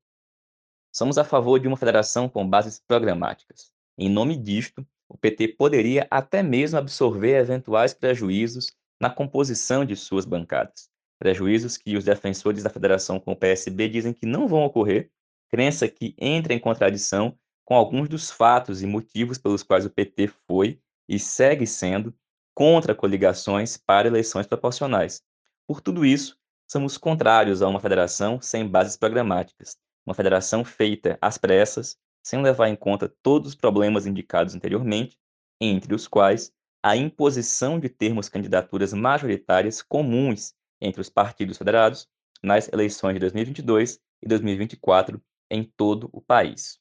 Somos 0.93 1.17
a 1.17 1.23
favor 1.23 1.59
de 1.59 1.67
uma 1.67 1.75
federação 1.75 2.29
com 2.29 2.47
bases 2.47 2.79
programáticas. 2.87 3.71
Em 3.97 4.07
nome 4.07 4.37
disto, 4.37 4.85
o 5.09 5.17
PT 5.17 5.49
poderia 5.49 6.05
até 6.11 6.43
mesmo 6.43 6.77
absorver 6.77 7.39
eventuais 7.39 7.91
prejuízos 7.91 8.71
na 8.99 9.09
composição 9.09 9.83
de 9.83 9.95
suas 9.95 10.25
bancadas. 10.25 10.91
Prejuízos 11.17 11.75
que 11.75 11.97
os 11.97 12.05
defensores 12.05 12.61
da 12.61 12.69
federação 12.69 13.19
com 13.19 13.31
o 13.31 13.35
PSB 13.35 13.89
dizem 13.89 14.13
que 14.13 14.27
não 14.27 14.47
vão 14.47 14.63
ocorrer, 14.63 15.09
crença 15.49 15.87
que 15.87 16.13
entra 16.19 16.53
em 16.53 16.59
contradição 16.59 17.35
com 17.65 17.73
alguns 17.73 18.07
dos 18.07 18.29
fatos 18.29 18.83
e 18.83 18.85
motivos 18.85 19.39
pelos 19.39 19.63
quais 19.63 19.85
o 19.85 19.89
PT 19.89 20.27
foi 20.47 20.79
e 21.09 21.17
segue 21.17 21.65
sendo 21.65 22.13
contra 22.53 22.93
coligações 22.93 23.75
para 23.75 24.07
eleições 24.07 24.45
proporcionais. 24.45 25.23
Por 25.67 25.81
tudo 25.81 26.05
isso, 26.05 26.37
somos 26.69 26.97
contrários 26.97 27.61
a 27.61 27.67
uma 27.67 27.79
federação 27.79 28.41
sem 28.41 28.67
bases 28.67 28.97
programáticas, 28.97 29.77
uma 30.05 30.15
federação 30.15 30.63
feita 30.63 31.17
às 31.21 31.37
pressas, 31.37 31.97
sem 32.23 32.41
levar 32.41 32.69
em 32.69 32.75
conta 32.75 33.13
todos 33.21 33.49
os 33.49 33.55
problemas 33.55 34.05
indicados 34.05 34.55
anteriormente, 34.55 35.17
entre 35.59 35.93
os 35.93 36.07
quais 36.07 36.51
a 36.83 36.95
imposição 36.95 37.79
de 37.79 37.89
termos 37.89 38.27
candidaturas 38.27 38.93
majoritárias 38.93 39.81
comuns 39.81 40.53
entre 40.79 40.99
os 40.99 41.09
partidos 41.09 41.57
federados 41.57 42.07
nas 42.41 42.67
eleições 42.73 43.13
de 43.13 43.19
2022 43.19 43.99
e 44.21 44.27
2024 44.27 45.21
em 45.49 45.63
todo 45.63 46.09
o 46.11 46.21
país. 46.21 46.79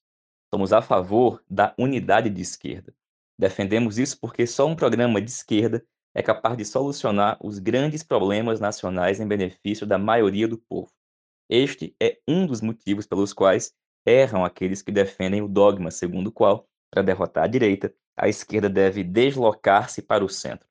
Somos 0.53 0.73
a 0.73 0.81
favor 0.81 1.45
da 1.49 1.75
unidade 1.79 2.31
de 2.31 2.41
esquerda. 2.41 2.95
Defendemos 3.39 3.99
isso 3.99 4.19
porque 4.19 4.47
só 4.47 4.67
um 4.67 4.75
programa 4.77 5.21
de 5.21 5.31
esquerda 5.31 5.85
é 6.15 6.23
capaz 6.23 6.57
de 6.57 6.65
solucionar 6.65 7.39
os 7.43 7.59
grandes 7.59 8.03
problemas 8.03 8.61
nacionais 8.61 9.21
em 9.21 9.29
benefício 9.29 9.87
da 9.87 9.99
maioria 9.99 10.49
do 10.49 10.59
povo. 10.59 10.91
Este 11.49 11.95
é 12.01 12.19
um 12.27 12.47
dos 12.47 12.61
motivos 12.61 13.07
pelos 13.07 13.33
quais 13.33 13.73
erram 14.07 14.45
aqueles 14.45 14.83
que 14.83 14.93
defendem 14.93 15.43
o 15.43 15.49
dogma 15.49 15.91
segundo 15.91 16.29
o 16.29 16.33
qual, 16.33 16.69
para 16.91 17.03
derrotar 17.03 17.45
a 17.45 17.49
direita, 17.49 17.95
a 18.17 18.29
esquerda 18.29 18.69
deve 18.69 19.03
deslocar-se 19.03 20.03
para 20.03 20.25
o 20.25 20.29
centro. 20.29 20.69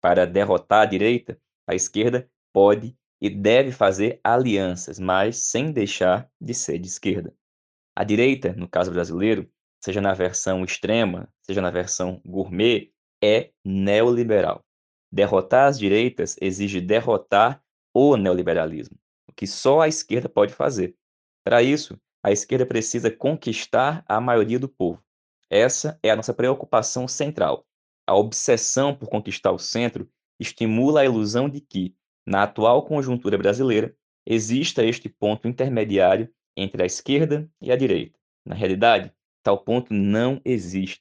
Para 0.00 0.26
derrotar 0.26 0.82
a 0.82 0.86
direita, 0.86 1.38
a 1.66 1.74
esquerda 1.74 2.30
pode 2.52 2.96
e 3.20 3.28
deve 3.30 3.72
fazer 3.72 4.20
alianças, 4.22 4.98
mas 4.98 5.36
sem 5.38 5.72
deixar 5.72 6.30
de 6.40 6.54
ser 6.54 6.78
de 6.78 6.86
esquerda. 6.86 7.34
A 7.94 8.04
direita, 8.04 8.52
no 8.52 8.68
caso 8.68 8.90
brasileiro, 8.90 9.50
seja 9.82 10.00
na 10.00 10.12
versão 10.12 10.64
extrema, 10.64 11.28
seja 11.42 11.60
na 11.60 11.70
versão 11.70 12.20
gourmet, 12.24 12.92
é 13.22 13.52
neoliberal. 13.64 14.65
Derrotar 15.10 15.68
as 15.68 15.78
direitas 15.78 16.36
exige 16.40 16.80
derrotar 16.80 17.62
o 17.94 18.16
neoliberalismo, 18.16 18.98
o 19.28 19.32
que 19.32 19.46
só 19.46 19.80
a 19.80 19.88
esquerda 19.88 20.28
pode 20.28 20.52
fazer. 20.52 20.96
Para 21.44 21.62
isso, 21.62 21.98
a 22.22 22.32
esquerda 22.32 22.66
precisa 22.66 23.10
conquistar 23.10 24.04
a 24.08 24.20
maioria 24.20 24.58
do 24.58 24.68
povo. 24.68 25.02
Essa 25.48 25.98
é 26.02 26.10
a 26.10 26.16
nossa 26.16 26.34
preocupação 26.34 27.06
central. 27.06 27.64
A 28.06 28.14
obsessão 28.14 28.94
por 28.94 29.08
conquistar 29.08 29.52
o 29.52 29.58
centro 29.58 30.10
estimula 30.38 31.00
a 31.00 31.04
ilusão 31.04 31.48
de 31.48 31.60
que, 31.60 31.94
na 32.26 32.42
atual 32.42 32.84
conjuntura 32.84 33.38
brasileira, 33.38 33.96
exista 34.26 34.84
este 34.84 35.08
ponto 35.08 35.46
intermediário 35.46 36.28
entre 36.56 36.82
a 36.82 36.86
esquerda 36.86 37.48
e 37.60 37.70
a 37.70 37.76
direita. 37.76 38.18
Na 38.44 38.54
realidade, 38.54 39.12
tal 39.42 39.58
ponto 39.58 39.94
não 39.94 40.40
existe. 40.44 41.00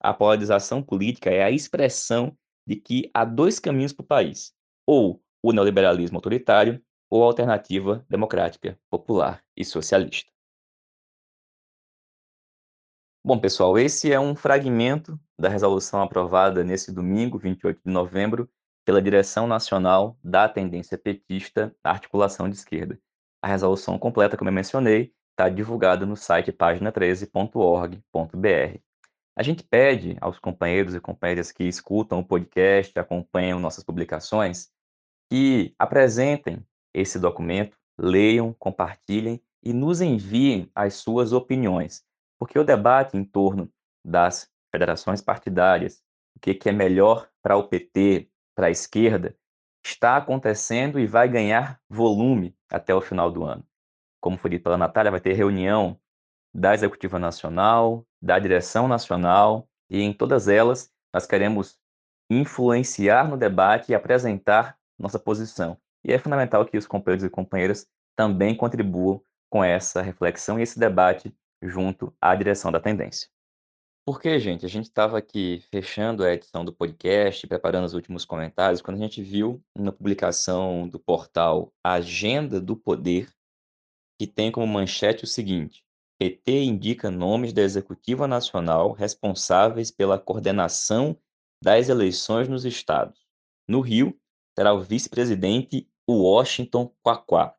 A 0.00 0.12
polarização 0.12 0.82
política 0.82 1.30
é 1.30 1.42
a 1.42 1.50
expressão 1.50 2.36
de 2.66 2.76
que 2.76 3.10
há 3.12 3.24
dois 3.24 3.58
caminhos 3.58 3.92
para 3.92 4.04
o 4.04 4.06
país: 4.06 4.54
ou 4.86 5.22
o 5.42 5.52
neoliberalismo 5.52 6.16
autoritário 6.16 6.82
ou 7.10 7.22
a 7.22 7.26
alternativa 7.26 8.04
democrática, 8.08 8.78
popular 8.90 9.42
e 9.56 9.64
socialista. 9.64 10.32
Bom, 13.26 13.38
pessoal, 13.38 13.78
esse 13.78 14.12
é 14.12 14.20
um 14.20 14.36
fragmento 14.36 15.18
da 15.38 15.48
resolução 15.48 16.02
aprovada 16.02 16.62
nesse 16.62 16.92
domingo, 16.92 17.38
28 17.38 17.80
de 17.84 17.90
novembro, 17.90 18.50
pela 18.84 19.00
Direção 19.00 19.46
Nacional 19.46 20.18
da 20.22 20.46
Tendência 20.48 20.98
Petista 20.98 21.74
Articulação 21.82 22.50
de 22.50 22.56
Esquerda. 22.56 23.00
A 23.42 23.48
resolução 23.48 23.98
completa, 23.98 24.36
como 24.36 24.50
eu 24.50 24.54
mencionei, 24.54 25.14
está 25.30 25.48
divulgada 25.48 26.04
no 26.04 26.16
site 26.16 26.52
página13.org.br. 26.52 28.78
A 29.36 29.42
gente 29.42 29.64
pede 29.64 30.16
aos 30.20 30.38
companheiros 30.38 30.94
e 30.94 31.00
companheiras 31.00 31.50
que 31.50 31.64
escutam 31.64 32.20
o 32.20 32.24
podcast, 32.24 32.96
acompanham 32.98 33.58
nossas 33.58 33.82
publicações, 33.82 34.70
que 35.30 35.74
apresentem 35.78 36.64
esse 36.92 37.18
documento, 37.18 37.76
leiam, 37.98 38.52
compartilhem 38.58 39.42
e 39.62 39.72
nos 39.72 40.00
enviem 40.00 40.70
as 40.74 40.94
suas 40.94 41.32
opiniões 41.32 42.04
porque 42.38 42.58
o 42.58 42.64
debate 42.64 43.16
em 43.16 43.24
torno 43.24 43.70
das 44.04 44.50
federações 44.70 45.22
partidárias, 45.22 46.02
o 46.36 46.40
que, 46.40 46.68
é 46.68 46.72
melhor 46.72 47.28
para 47.42 47.56
o 47.56 47.66
PT, 47.66 48.28
para 48.54 48.66
a 48.66 48.70
esquerda, 48.70 49.34
está 49.82 50.16
acontecendo 50.16 50.98
e 50.98 51.06
vai 51.06 51.28
ganhar 51.28 51.80
volume 51.88 52.54
até 52.70 52.94
o 52.94 53.00
final 53.00 53.30
do 53.30 53.44
ano. 53.44 53.66
Como 54.20 54.36
foi 54.36 54.50
dito 54.50 54.62
pela 54.62 54.76
Natália, 54.76 55.10
vai 55.10 55.20
ter 55.20 55.32
reunião 55.32 55.98
da 56.54 56.72
Executiva 56.72 57.18
Nacional, 57.18 58.06
da 58.22 58.38
Direção 58.38 58.86
Nacional, 58.86 59.68
e 59.90 60.00
em 60.00 60.12
todas 60.12 60.46
elas 60.48 60.90
nós 61.12 61.26
queremos 61.26 61.76
influenciar 62.30 63.28
no 63.28 63.36
debate 63.36 63.92
e 63.92 63.94
apresentar 63.94 64.76
nossa 64.98 65.18
posição. 65.18 65.76
E 66.04 66.12
é 66.12 66.18
fundamental 66.18 66.64
que 66.64 66.78
os 66.78 66.86
companheiros 66.86 67.24
e 67.24 67.30
companheiras 67.30 67.86
também 68.16 68.56
contribuam 68.56 69.20
com 69.50 69.62
essa 69.62 70.00
reflexão 70.00 70.58
e 70.58 70.62
esse 70.62 70.78
debate 70.78 71.34
junto 71.62 72.14
à 72.20 72.34
direção 72.34 72.70
da 72.70 72.80
tendência. 72.80 73.28
Porque, 74.06 74.38
gente, 74.38 74.66
a 74.66 74.68
gente 74.68 74.84
estava 74.84 75.16
aqui 75.16 75.64
fechando 75.70 76.24
a 76.24 76.34
edição 76.34 76.62
do 76.62 76.74
podcast, 76.74 77.46
preparando 77.46 77.86
os 77.86 77.94
últimos 77.94 78.24
comentários, 78.24 78.82
quando 78.82 78.98
a 78.98 79.00
gente 79.00 79.22
viu 79.22 79.62
uma 79.74 79.92
publicação 79.92 80.86
do 80.86 80.98
portal 80.98 81.72
Agenda 81.82 82.60
do 82.60 82.76
Poder, 82.76 83.32
que 84.20 84.26
tem 84.26 84.52
como 84.52 84.66
manchete 84.66 85.24
o 85.24 85.26
seguinte: 85.26 85.83
PT 86.24 86.62
indica 86.62 87.10
nomes 87.10 87.52
da 87.52 87.60
Executiva 87.60 88.26
Nacional 88.26 88.92
responsáveis 88.92 89.90
pela 89.90 90.18
coordenação 90.18 91.14
das 91.62 91.90
eleições 91.90 92.48
nos 92.48 92.64
estados. 92.64 93.20
No 93.68 93.82
Rio, 93.82 94.18
será 94.58 94.72
o 94.72 94.80
vice-presidente 94.80 95.86
Washington 96.08 96.90
Quaquá. 97.02 97.54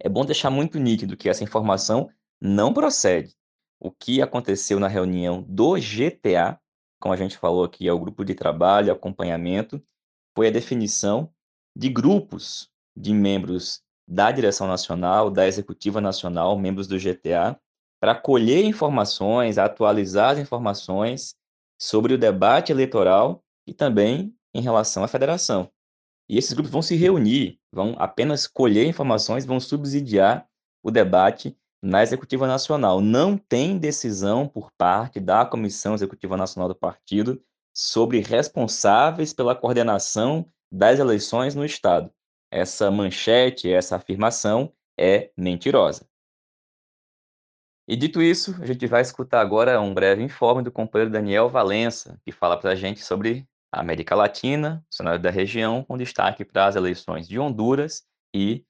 É 0.00 0.08
bom 0.08 0.24
deixar 0.24 0.50
muito 0.50 0.80
nítido 0.80 1.16
que 1.16 1.28
essa 1.28 1.44
informação 1.44 2.10
não 2.40 2.74
procede. 2.74 3.36
O 3.78 3.92
que 3.92 4.20
aconteceu 4.20 4.80
na 4.80 4.88
reunião 4.88 5.40
do 5.48 5.74
GTA, 5.74 6.60
como 7.00 7.14
a 7.14 7.16
gente 7.16 7.38
falou 7.38 7.62
aqui, 7.62 7.86
é 7.86 7.92
o 7.92 8.00
grupo 8.00 8.24
de 8.24 8.34
trabalho, 8.34 8.92
acompanhamento, 8.92 9.80
foi 10.36 10.48
a 10.48 10.52
definição 10.52 11.32
de 11.76 11.88
grupos 11.88 12.68
de 12.96 13.14
membros 13.14 13.80
da 14.08 14.32
direção 14.32 14.66
nacional, 14.66 15.30
da 15.30 15.46
executiva 15.46 16.00
nacional, 16.00 16.58
membros 16.58 16.88
do 16.88 16.98
GTA, 16.98 17.60
para 18.02 18.16
colher 18.16 18.64
informações, 18.64 19.58
atualizar 19.58 20.30
as 20.30 20.38
informações 20.40 21.36
sobre 21.80 22.12
o 22.12 22.18
debate 22.18 22.72
eleitoral 22.72 23.44
e 23.64 23.72
também 23.72 24.34
em 24.52 24.60
relação 24.60 25.04
à 25.04 25.08
federação. 25.08 25.70
E 26.28 26.36
esses 26.36 26.52
grupos 26.52 26.72
vão 26.72 26.82
se 26.82 26.96
reunir, 26.96 27.60
vão 27.72 27.94
apenas 27.96 28.48
colher 28.48 28.88
informações, 28.88 29.46
vão 29.46 29.60
subsidiar 29.60 30.48
o 30.82 30.90
debate 30.90 31.56
na 31.80 32.02
Executiva 32.02 32.44
Nacional. 32.44 33.00
Não 33.00 33.38
tem 33.38 33.78
decisão 33.78 34.48
por 34.48 34.72
parte 34.76 35.20
da 35.20 35.46
Comissão 35.46 35.94
Executiva 35.94 36.36
Nacional 36.36 36.68
do 36.68 36.74
partido 36.74 37.40
sobre 37.72 38.18
responsáveis 38.18 39.32
pela 39.32 39.54
coordenação 39.54 40.44
das 40.72 40.98
eleições 40.98 41.54
no 41.54 41.64
Estado. 41.64 42.12
Essa 42.50 42.90
manchete, 42.90 43.70
essa 43.70 43.94
afirmação 43.94 44.72
é 44.98 45.30
mentirosa. 45.36 46.04
E 47.92 47.96
dito 47.96 48.22
isso, 48.22 48.56
a 48.58 48.64
gente 48.64 48.86
vai 48.86 49.02
escutar 49.02 49.42
agora 49.42 49.78
um 49.78 49.92
breve 49.92 50.22
informe 50.22 50.62
do 50.62 50.72
companheiro 50.72 51.12
Daniel 51.12 51.50
Valença, 51.50 52.18
que 52.24 52.32
fala 52.32 52.58
para 52.58 52.70
a 52.70 52.74
gente 52.74 53.04
sobre 53.04 53.46
a 53.70 53.80
América 53.82 54.14
Latina, 54.16 54.82
o 54.90 54.94
cenário 54.94 55.20
da 55.20 55.28
região, 55.28 55.84
com 55.84 55.98
destaque 55.98 56.42
para 56.42 56.64
as 56.64 56.74
eleições 56.74 57.28
de 57.28 57.38
Honduras 57.38 58.02
e 58.34 58.64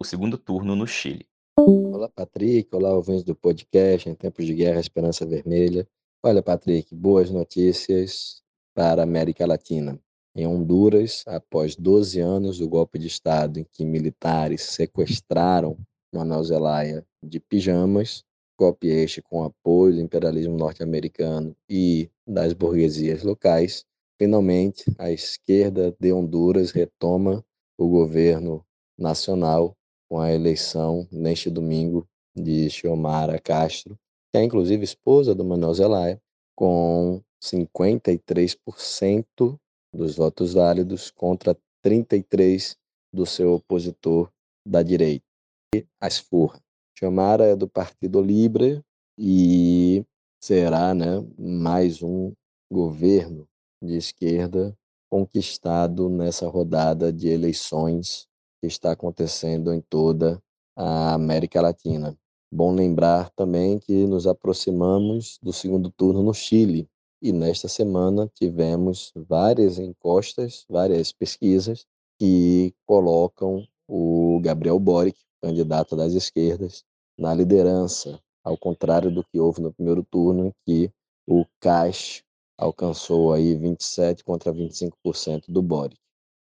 o 0.00 0.04
segundo 0.06 0.38
turno 0.38 0.74
no 0.74 0.86
Chile. 0.86 1.28
Olá, 1.58 2.08
Patrick. 2.08 2.74
Olá, 2.74 2.94
ouvintes 2.94 3.22
do 3.22 3.34
podcast 3.34 4.08
Em 4.08 4.14
Tempos 4.14 4.46
de 4.46 4.54
Guerra, 4.54 4.80
Esperança 4.80 5.26
Vermelha. 5.26 5.86
Olha, 6.24 6.42
Patrick, 6.42 6.94
boas 6.94 7.30
notícias 7.30 8.42
para 8.74 9.02
a 9.02 9.04
América 9.04 9.46
Latina. 9.46 10.00
Em 10.34 10.46
Honduras, 10.46 11.22
após 11.26 11.76
12 11.76 12.20
anos 12.20 12.56
do 12.56 12.66
golpe 12.66 12.98
de 12.98 13.06
Estado 13.06 13.60
em 13.60 13.66
que 13.70 13.84
militares 13.84 14.62
sequestraram 14.62 15.76
Manuel 16.10 16.42
Zelaya 16.42 17.06
de 17.22 17.38
pijamas, 17.38 18.24
golpe 18.58 18.88
este 18.88 19.22
com 19.22 19.44
apoio 19.44 19.94
do 19.94 20.00
imperialismo 20.00 20.56
norte-americano 20.56 21.54
e 21.68 22.10
das 22.26 22.52
burguesias 22.52 23.22
locais, 23.22 23.84
finalmente 24.18 24.84
a 24.98 25.10
esquerda 25.10 25.94
de 25.98 26.12
Honduras 26.12 26.70
retoma 26.70 27.44
o 27.78 27.88
governo 27.88 28.64
nacional 28.98 29.76
com 30.08 30.20
a 30.20 30.32
eleição 30.32 31.06
neste 31.10 31.50
domingo 31.50 32.06
de 32.34 32.70
Xiomara 32.70 33.38
Castro, 33.40 33.98
que 34.30 34.38
é 34.38 34.42
inclusive 34.42 34.84
esposa 34.84 35.34
do 35.34 35.44
Manuel 35.44 35.74
Zelaya, 35.74 36.22
com 36.54 37.22
53% 37.42 39.58
dos 39.92 40.16
votos 40.16 40.54
válidos 40.54 41.10
contra 41.10 41.56
33% 41.84 42.76
do 43.12 43.26
seu 43.26 43.54
opositor 43.54 44.30
da 44.66 44.82
direita, 44.82 45.24
as 46.00 46.18
Furra. 46.18 46.61
Xiomara 47.02 47.46
é 47.46 47.56
do 47.56 47.68
Partido 47.68 48.22
Libre 48.22 48.80
e 49.18 50.04
será 50.40 50.94
né, 50.94 51.20
mais 51.36 52.00
um 52.00 52.32
governo 52.72 53.48
de 53.82 53.96
esquerda 53.96 54.72
conquistado 55.10 56.08
nessa 56.08 56.46
rodada 56.46 57.12
de 57.12 57.26
eleições 57.26 58.28
que 58.60 58.68
está 58.68 58.92
acontecendo 58.92 59.74
em 59.74 59.80
toda 59.80 60.40
a 60.76 61.14
América 61.14 61.60
Latina. 61.60 62.16
Bom 62.54 62.72
lembrar 62.72 63.30
também 63.30 63.80
que 63.80 64.06
nos 64.06 64.24
aproximamos 64.24 65.40
do 65.42 65.52
segundo 65.52 65.90
turno 65.90 66.22
no 66.22 66.32
Chile 66.32 66.88
e 67.20 67.32
nesta 67.32 67.66
semana 67.66 68.30
tivemos 68.32 69.12
várias 69.16 69.76
encostas, 69.76 70.64
várias 70.68 71.10
pesquisas 71.10 71.84
que 72.16 72.72
colocam 72.86 73.66
o 73.88 74.38
Gabriel 74.40 74.78
Boric, 74.78 75.18
candidato 75.42 75.96
das 75.96 76.12
esquerdas, 76.12 76.84
na 77.18 77.34
liderança, 77.34 78.20
ao 78.44 78.56
contrário 78.56 79.10
do 79.10 79.24
que 79.24 79.38
houve 79.38 79.60
no 79.60 79.72
primeiro 79.72 80.02
turno, 80.02 80.46
em 80.46 80.52
que 80.64 80.92
o 81.26 81.44
Cash 81.60 82.22
alcançou 82.58 83.32
aí 83.32 83.54
27 83.54 84.24
contra 84.24 84.52
25% 84.52 85.44
do 85.48 85.62
Boric. 85.62 86.00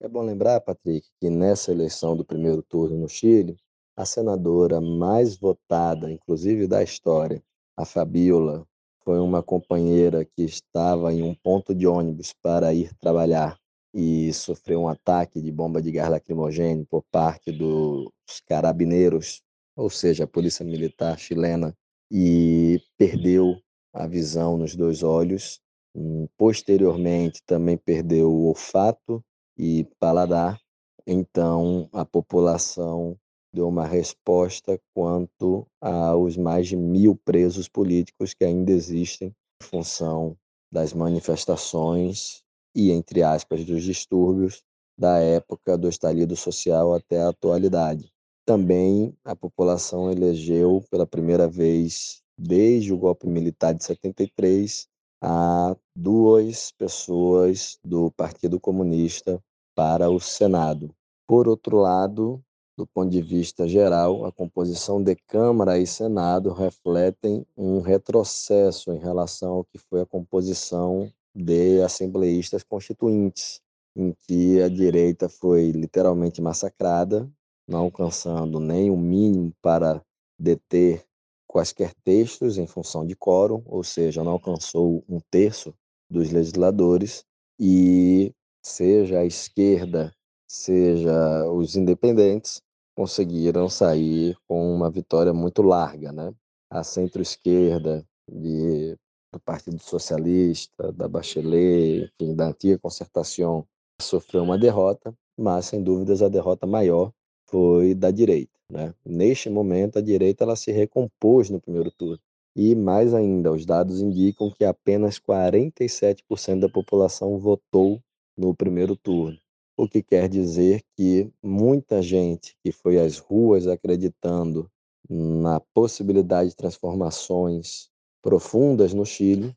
É 0.01 0.09
bom 0.09 0.23
lembrar, 0.23 0.61
Patrick, 0.61 1.09
que 1.21 1.31
nessa 1.31 1.71
eleição 1.71 2.17
do 2.17 2.25
primeiro 2.25 2.63
turno 2.63 2.97
no 2.97 3.09
Chile, 3.09 3.57
a 3.97 4.05
senadora 4.05 4.81
mais 4.81 5.37
votada, 5.37 6.11
inclusive 6.11 6.67
da 6.67 6.83
história, 6.83 7.43
a 7.77 7.85
Fabiola, 7.85 8.67
foi 9.05 9.19
uma 9.21 9.43
companheira 9.43 10.25
que 10.25 10.43
estava 10.43 11.13
em 11.13 11.23
um 11.23 11.35
ponto 11.35 11.75
de 11.75 11.87
ônibus 11.87 12.33
para 12.43 12.73
ir 12.73 12.93
trabalhar 12.95 13.59
e 13.95 14.33
sofreu 14.33 14.83
um 14.83 14.89
ataque 14.89 15.41
de 15.41 15.53
bomba 15.53 15.83
de 15.83 15.93
gás 15.93 16.11
lacrimogêneo 16.11 16.87
por 16.87 17.03
parte 17.11 17.53
dos 17.53 18.11
carabineiros, 18.47 19.43
ou 19.77 19.91
seja, 19.91 20.25
a 20.25 20.27
polícia 20.27 20.65
militar 20.65 21.19
chilena, 21.19 21.75
e 22.11 22.81
perdeu 22.99 23.57
a 23.93 24.07
visão 24.07 24.59
nos 24.59 24.77
dois 24.77 25.03
olhos. 25.03 25.61
Hum, 25.95 26.27
posteriormente, 26.37 27.43
também 27.47 27.77
perdeu 27.77 28.31
o 28.31 28.47
olfato 28.49 29.25
e 29.57 29.85
paladar. 29.99 30.61
Então, 31.07 31.89
a 31.93 32.05
população 32.05 33.17
deu 33.53 33.69
uma 33.69 33.87
resposta 33.87 34.81
quanto 34.95 35.67
aos 35.81 36.37
mais 36.37 36.69
de 36.69 36.77
mil 36.77 37.17
presos 37.17 37.69
políticos 37.69 38.35
que 38.35 38.45
ainda 38.45 38.73
existem 38.73 39.29
em 39.29 39.65
função 39.65 40.37
das 40.71 40.95
manifestações 40.95 42.43
e, 42.75 42.91
entre 42.91 43.23
aspas, 43.23 43.65
dos 43.65 43.83
distúrbios 43.83 44.63
da 44.99 45.19
época 45.19 45.77
do 45.77 45.89
estalido 45.89 46.37
social 46.37 46.95
até 46.95 47.21
a 47.21 47.29
atualidade. 47.29 48.11
Também 48.45 49.15
a 49.25 49.37
população 49.37 50.11
elegeu 50.11 50.83
pela 50.91 51.07
primeira 51.07 51.49
vez 51.49 52.23
desde 52.37 52.93
o 52.93 52.99
golpe 52.99 53.29
militar 53.29 53.73
de 53.73 53.85
73 53.85 54.89
a 55.23 55.77
duas 55.97 56.73
pessoas 56.73 57.79
do 57.85 58.11
Partido 58.11 58.59
Comunista 58.59 59.41
para 59.77 60.11
o 60.11 60.19
Senado. 60.19 60.93
Por 61.27 61.47
outro 61.47 61.77
lado, 61.77 62.43
do 62.77 62.87
ponto 62.87 63.11
de 63.11 63.23
vista 63.23 63.69
geral, 63.69 64.25
a 64.25 64.33
composição 64.33 65.03
de 65.03 65.15
Câmara 65.15 65.79
e 65.79 65.87
Senado 65.87 66.53
refletem 66.53 67.47
um 67.57 67.81
retrocesso 67.81 68.93
em 68.93 68.99
relação 68.99 69.53
ao 69.53 69.65
que 69.65 69.79
foi 69.79 70.01
a 70.01 70.07
composição 70.07 71.09
de 71.35 71.81
assembleístas 71.81 72.65
constituintes, 72.65 73.61
em 73.95 74.13
que 74.27 74.61
a 74.61 74.69
direita 74.69 75.29
foi 75.29 75.71
literalmente 75.71 76.43
massacrada, 76.43 77.31
não 77.67 77.81
alcançando 77.81 78.59
nem 78.59 78.91
o 78.91 78.97
mínimo 78.97 79.53
para 79.63 80.03
deter 80.39 81.05
quaisquer 81.47 81.93
textos 82.03 82.57
em 82.59 82.67
função 82.67 83.07
de 83.07 83.15
quórum, 83.15 83.63
ou 83.67 83.85
seja, 83.85 84.25
não 84.25 84.33
alcançou 84.33 85.05
um 85.09 85.21
terço 85.31 85.75
dos 86.11 86.31
legisladores, 86.31 87.25
e 87.59 88.35
seja 88.65 89.21
a 89.21 89.25
esquerda, 89.25 90.13
seja 90.49 91.49
os 91.51 91.77
independentes, 91.77 92.61
conseguiram 92.95 93.69
sair 93.69 94.37
com 94.47 94.75
uma 94.75 94.91
vitória 94.91 95.33
muito 95.33 95.63
larga. 95.63 96.11
Né? 96.13 96.35
A 96.71 96.83
centro-esquerda 96.83 98.05
do 98.29 99.41
Partido 99.45 99.79
Socialista, 99.81 100.93
da 100.93 101.09
Bachelet, 101.09 102.11
enfim, 102.21 102.35
da 102.35 102.47
antiga 102.49 102.79
concertação, 102.79 103.67
sofreu 104.01 104.43
uma 104.43 104.59
derrota, 104.59 105.15
mas, 105.39 105.67
sem 105.67 105.83
dúvidas, 105.83 106.23
a 106.23 106.29
derrota 106.29 106.67
maior 106.67 107.13
foi 107.53 107.95
da 107.95 108.11
direita. 108.11 108.59
Né? 108.71 108.95
Neste 109.05 109.51
momento, 109.51 109.99
a 109.99 110.03
direita 110.03 110.45
ela 110.45 110.57
se 110.57 110.73
recompôs 110.73 111.51
no 111.51 111.61
primeiro 111.61 111.91
turno. 111.91 112.19
E 112.57 112.75
mais 112.75 113.13
ainda, 113.13 113.53
os 113.53 113.67
dados 113.67 114.01
indicam 114.01 114.51
que 114.51 114.65
apenas 114.65 115.21
47% 115.21 116.61
da 116.61 116.69
população 116.69 117.39
votou 117.39 118.03
no 118.37 118.55
primeiro 118.55 118.97
turno, 118.97 119.39
o 119.77 119.87
que 119.87 120.03
quer 120.03 120.29
dizer 120.29 120.83
que 120.97 121.31
muita 121.43 122.01
gente 122.01 122.57
que 122.63 122.73
foi 122.73 122.99
às 122.99 123.19
ruas 123.19 123.67
acreditando 123.67 124.71
na 125.09 125.61
possibilidade 125.75 126.51
de 126.51 126.57
transformações 126.57 127.91
profundas 128.23 128.95
no 128.95 129.05
Chile, 129.05 129.55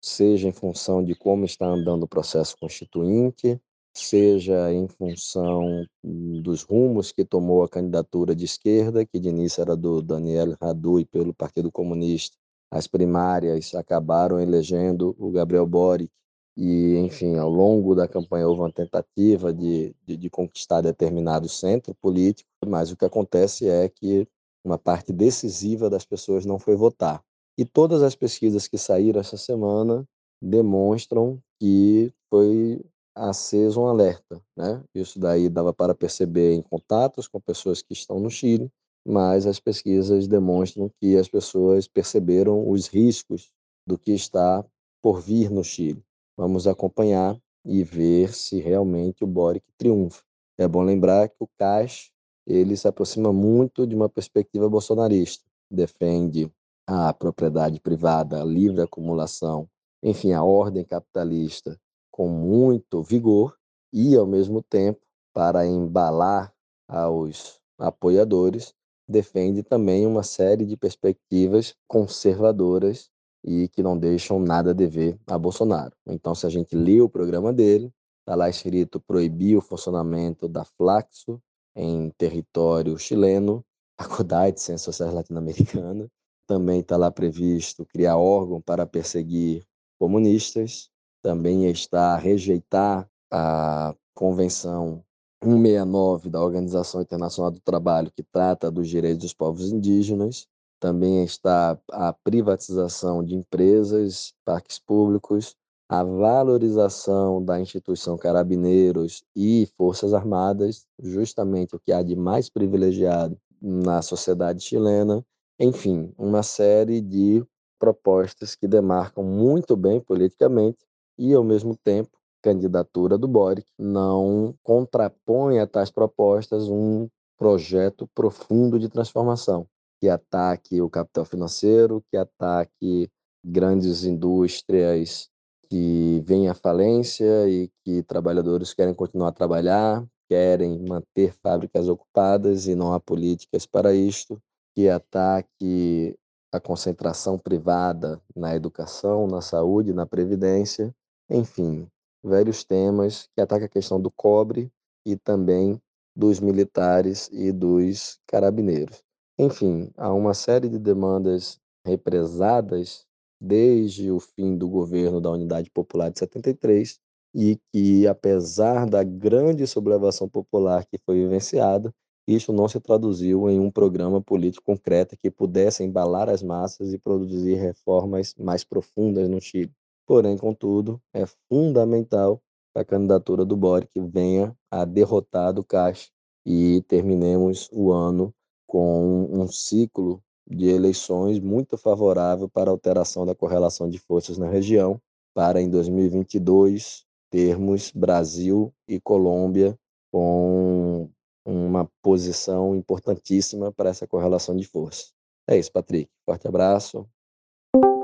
seja 0.00 0.48
em 0.48 0.52
função 0.52 1.04
de 1.04 1.14
como 1.14 1.44
está 1.44 1.66
andando 1.66 2.04
o 2.04 2.08
processo 2.08 2.56
constituinte, 2.58 3.60
seja 3.98 4.72
em 4.72 4.86
função 4.88 5.84
dos 6.02 6.62
rumos 6.62 7.12
que 7.12 7.24
tomou 7.24 7.62
a 7.62 7.68
candidatura 7.68 8.34
de 8.34 8.44
esquerda, 8.44 9.04
que 9.06 9.18
de 9.18 9.28
início 9.28 9.62
era 9.62 9.76
do 9.76 10.02
Daniel 10.02 10.56
Radui 10.60 11.04
pelo 11.04 11.32
Partido 11.34 11.70
Comunista. 11.70 12.36
As 12.70 12.86
primárias 12.86 13.74
acabaram 13.74 14.40
elegendo 14.40 15.14
o 15.18 15.30
Gabriel 15.30 15.66
Boric 15.66 16.10
e, 16.56 16.96
enfim, 16.96 17.36
ao 17.36 17.50
longo 17.50 17.94
da 17.94 18.08
campanha 18.08 18.48
houve 18.48 18.60
uma 18.60 18.72
tentativa 18.72 19.52
de, 19.52 19.94
de, 20.04 20.16
de 20.16 20.30
conquistar 20.30 20.80
determinado 20.80 21.48
centro 21.48 21.94
político, 21.94 22.48
mas 22.66 22.90
o 22.90 22.96
que 22.96 23.04
acontece 23.04 23.68
é 23.68 23.88
que 23.88 24.26
uma 24.64 24.78
parte 24.78 25.12
decisiva 25.12 25.88
das 25.88 26.04
pessoas 26.04 26.44
não 26.44 26.58
foi 26.58 26.74
votar. 26.74 27.22
E 27.58 27.64
todas 27.64 28.02
as 28.02 28.14
pesquisas 28.14 28.66
que 28.66 28.76
saíram 28.76 29.20
essa 29.20 29.36
semana 29.36 30.06
demonstram 30.42 31.40
que 31.58 32.12
foi 32.28 32.84
aceso 33.16 33.80
um 33.80 33.86
alerta, 33.86 34.40
né? 34.54 34.84
Isso 34.94 35.18
daí 35.18 35.48
dava 35.48 35.72
para 35.72 35.94
perceber 35.94 36.52
em 36.52 36.60
contatos 36.60 37.26
com 37.26 37.40
pessoas 37.40 37.80
que 37.80 37.94
estão 37.94 38.20
no 38.20 38.30
Chile, 38.30 38.70
mas 39.04 39.46
as 39.46 39.58
pesquisas 39.58 40.28
demonstram 40.28 40.90
que 41.00 41.16
as 41.16 41.26
pessoas 41.26 41.88
perceberam 41.88 42.68
os 42.68 42.86
riscos 42.86 43.50
do 43.86 43.96
que 43.96 44.12
está 44.12 44.64
por 45.02 45.20
vir 45.20 45.50
no 45.50 45.64
Chile. 45.64 46.02
Vamos 46.36 46.66
acompanhar 46.66 47.40
e 47.64 47.82
ver 47.82 48.34
se 48.34 48.60
realmente 48.60 49.24
o 49.24 49.26
Boric 49.26 49.64
triunfa. 49.78 50.22
É 50.58 50.68
bom 50.68 50.82
lembrar 50.82 51.28
que 51.28 51.36
o 51.40 51.48
CAS 51.58 52.10
ele 52.46 52.76
se 52.76 52.86
aproxima 52.86 53.32
muito 53.32 53.86
de 53.86 53.96
uma 53.96 54.08
perspectiva 54.08 54.68
bolsonarista, 54.68 55.44
defende 55.70 56.50
a 56.86 57.12
propriedade 57.12 57.80
privada, 57.80 58.40
a 58.40 58.44
livre 58.44 58.82
acumulação, 58.82 59.68
enfim, 60.02 60.32
a 60.32 60.44
ordem 60.44 60.84
capitalista 60.84 61.78
com 62.16 62.30
muito 62.30 63.02
vigor 63.02 63.54
e, 63.92 64.16
ao 64.16 64.26
mesmo 64.26 64.62
tempo, 64.62 65.02
para 65.34 65.66
embalar 65.66 66.50
aos 66.88 67.60
apoiadores, 67.78 68.72
defende 69.06 69.62
também 69.62 70.06
uma 70.06 70.22
série 70.22 70.64
de 70.64 70.78
perspectivas 70.78 71.74
conservadoras 71.86 73.10
e 73.44 73.68
que 73.68 73.82
não 73.82 73.98
deixam 73.98 74.40
nada 74.40 74.70
a 74.70 74.72
dever 74.72 75.18
a 75.26 75.36
Bolsonaro. 75.36 75.92
Então, 76.06 76.34
se 76.34 76.46
a 76.46 76.48
gente 76.48 76.74
lê 76.74 77.02
o 77.02 77.08
programa 77.08 77.52
dele, 77.52 77.92
está 78.20 78.34
lá 78.34 78.48
escrito 78.48 78.98
proibir 78.98 79.58
o 79.58 79.60
funcionamento 79.60 80.48
da 80.48 80.64
Flaxo 80.64 81.38
em 81.76 82.08
território 82.16 82.98
chileno, 82.98 83.62
Faculdade 84.00 84.56
de 84.56 84.62
Ciências 84.62 84.86
Sociais 84.96 85.12
Latino-Americana. 85.12 86.08
Também 86.46 86.80
está 86.80 86.96
lá 86.96 87.10
previsto 87.10 87.84
criar 87.84 88.16
órgão 88.16 88.58
para 88.58 88.86
perseguir 88.86 89.66
comunistas. 89.98 90.88
Também 91.26 91.68
está 91.68 92.14
a 92.14 92.16
rejeitar 92.16 93.04
a 93.32 93.92
Convenção 94.14 95.02
169 95.42 96.30
da 96.30 96.40
Organização 96.40 97.02
Internacional 97.02 97.50
do 97.50 97.58
Trabalho, 97.58 98.12
que 98.14 98.22
trata 98.22 98.70
dos 98.70 98.88
direitos 98.88 99.22
dos 99.24 99.34
povos 99.34 99.72
indígenas. 99.72 100.46
Também 100.78 101.24
está 101.24 101.76
a 101.90 102.12
privatização 102.12 103.24
de 103.24 103.34
empresas, 103.34 104.34
parques 104.44 104.78
públicos, 104.78 105.56
a 105.88 106.04
valorização 106.04 107.44
da 107.44 107.60
instituição 107.60 108.16
Carabineiros 108.16 109.24
e 109.34 109.68
Forças 109.76 110.14
Armadas, 110.14 110.86
justamente 111.02 111.74
o 111.74 111.80
que 111.80 111.90
há 111.90 112.04
de 112.04 112.14
mais 112.14 112.48
privilegiado 112.48 113.36
na 113.60 114.00
sociedade 114.00 114.62
chilena. 114.62 115.26
Enfim, 115.58 116.14
uma 116.16 116.44
série 116.44 117.00
de 117.00 117.44
propostas 117.80 118.54
que 118.54 118.68
demarcam 118.68 119.24
muito 119.24 119.76
bem 119.76 120.00
politicamente 120.00 120.86
e, 121.18 121.32
ao 121.34 121.44
mesmo 121.44 121.76
tempo, 121.76 122.10
candidatura 122.42 123.18
do 123.18 123.26
Boric 123.26 123.66
não 123.78 124.54
contrapõe 124.62 125.58
a 125.58 125.66
tais 125.66 125.90
propostas 125.90 126.68
um 126.68 127.08
projeto 127.36 128.08
profundo 128.14 128.78
de 128.78 128.88
transformação 128.88 129.66
que 130.00 130.08
ataque 130.08 130.80
o 130.80 130.90
capital 130.90 131.24
financeiro, 131.24 132.02
que 132.10 132.16
ataque 132.16 133.10
grandes 133.44 134.04
indústrias 134.04 135.28
que 135.68 136.22
vêm 136.24 136.48
à 136.48 136.54
falência 136.54 137.48
e 137.48 137.70
que 137.84 138.02
trabalhadores 138.02 138.72
querem 138.72 138.94
continuar 138.94 139.28
a 139.28 139.32
trabalhar, 139.32 140.06
querem 140.28 140.84
manter 140.86 141.32
fábricas 141.42 141.88
ocupadas 141.88 142.66
e 142.66 142.74
não 142.74 142.92
há 142.92 143.00
políticas 143.00 143.66
para 143.66 143.94
isto, 143.94 144.40
que 144.74 144.88
ataque 144.88 146.16
a 146.52 146.60
concentração 146.60 147.38
privada 147.38 148.20
na 148.34 148.54
educação, 148.54 149.26
na 149.26 149.40
saúde, 149.40 149.92
na 149.92 150.06
previdência, 150.06 150.94
enfim, 151.28 151.88
velhos 152.24 152.64
temas 152.64 153.28
que 153.34 153.40
atacam 153.40 153.66
a 153.66 153.68
questão 153.68 154.00
do 154.00 154.10
cobre 154.10 154.70
e 155.04 155.16
também 155.16 155.80
dos 156.14 156.40
militares 156.40 157.28
e 157.32 157.52
dos 157.52 158.18
carabineiros. 158.26 159.02
Enfim, 159.38 159.90
há 159.96 160.12
uma 160.12 160.32
série 160.32 160.68
de 160.68 160.78
demandas 160.78 161.58
represadas 161.84 163.04
desde 163.40 164.10
o 164.10 164.18
fim 164.18 164.56
do 164.56 164.68
governo 164.68 165.20
da 165.20 165.30
Unidade 165.30 165.70
Popular 165.70 166.10
de 166.10 166.18
73 166.18 166.98
e 167.34 167.58
que, 167.70 168.06
apesar 168.06 168.88
da 168.88 169.02
grande 169.04 169.66
sublevação 169.66 170.26
popular 170.26 170.86
que 170.86 170.98
foi 171.04 171.16
vivenciada, 171.16 171.92
isso 172.26 172.52
não 172.52 172.66
se 172.66 172.80
traduziu 172.80 173.48
em 173.48 173.60
um 173.60 173.70
programa 173.70 174.22
político 174.22 174.64
concreto 174.64 175.16
que 175.16 175.30
pudesse 175.30 175.84
embalar 175.84 176.30
as 176.30 176.42
massas 176.42 176.94
e 176.94 176.98
produzir 176.98 177.54
reformas 177.54 178.34
mais 178.38 178.64
profundas 178.64 179.28
no 179.28 179.40
Chile. 179.40 179.72
Porém, 180.06 180.36
contudo, 180.38 181.00
é 181.12 181.24
fundamental 181.48 182.40
que 182.72 182.78
a 182.78 182.84
candidatura 182.84 183.44
do 183.44 183.56
Boric 183.56 183.90
venha 184.00 184.56
a 184.70 184.84
derrotar 184.84 185.52
do 185.52 185.64
Caixa 185.64 186.10
e 186.44 186.82
terminemos 186.82 187.68
o 187.72 187.90
ano 187.90 188.32
com 188.68 189.28
um 189.32 189.48
ciclo 189.48 190.22
de 190.48 190.68
eleições 190.68 191.40
muito 191.40 191.76
favorável 191.76 192.48
para 192.48 192.70
a 192.70 192.72
alteração 192.72 193.26
da 193.26 193.34
correlação 193.34 193.88
de 193.88 193.98
forças 193.98 194.38
na 194.38 194.48
região, 194.48 195.00
para 195.34 195.60
em 195.60 195.68
2022 195.68 197.04
termos 197.30 197.90
Brasil 197.90 198.72
e 198.86 199.00
Colômbia 199.00 199.76
com 200.12 201.10
uma 201.44 201.90
posição 202.00 202.74
importantíssima 202.74 203.72
para 203.72 203.90
essa 203.90 204.06
correlação 204.06 204.56
de 204.56 204.64
forças. 204.66 205.12
É 205.48 205.58
isso, 205.58 205.72
Patrick. 205.72 206.10
Forte 206.24 206.46
abraço. 206.46 207.08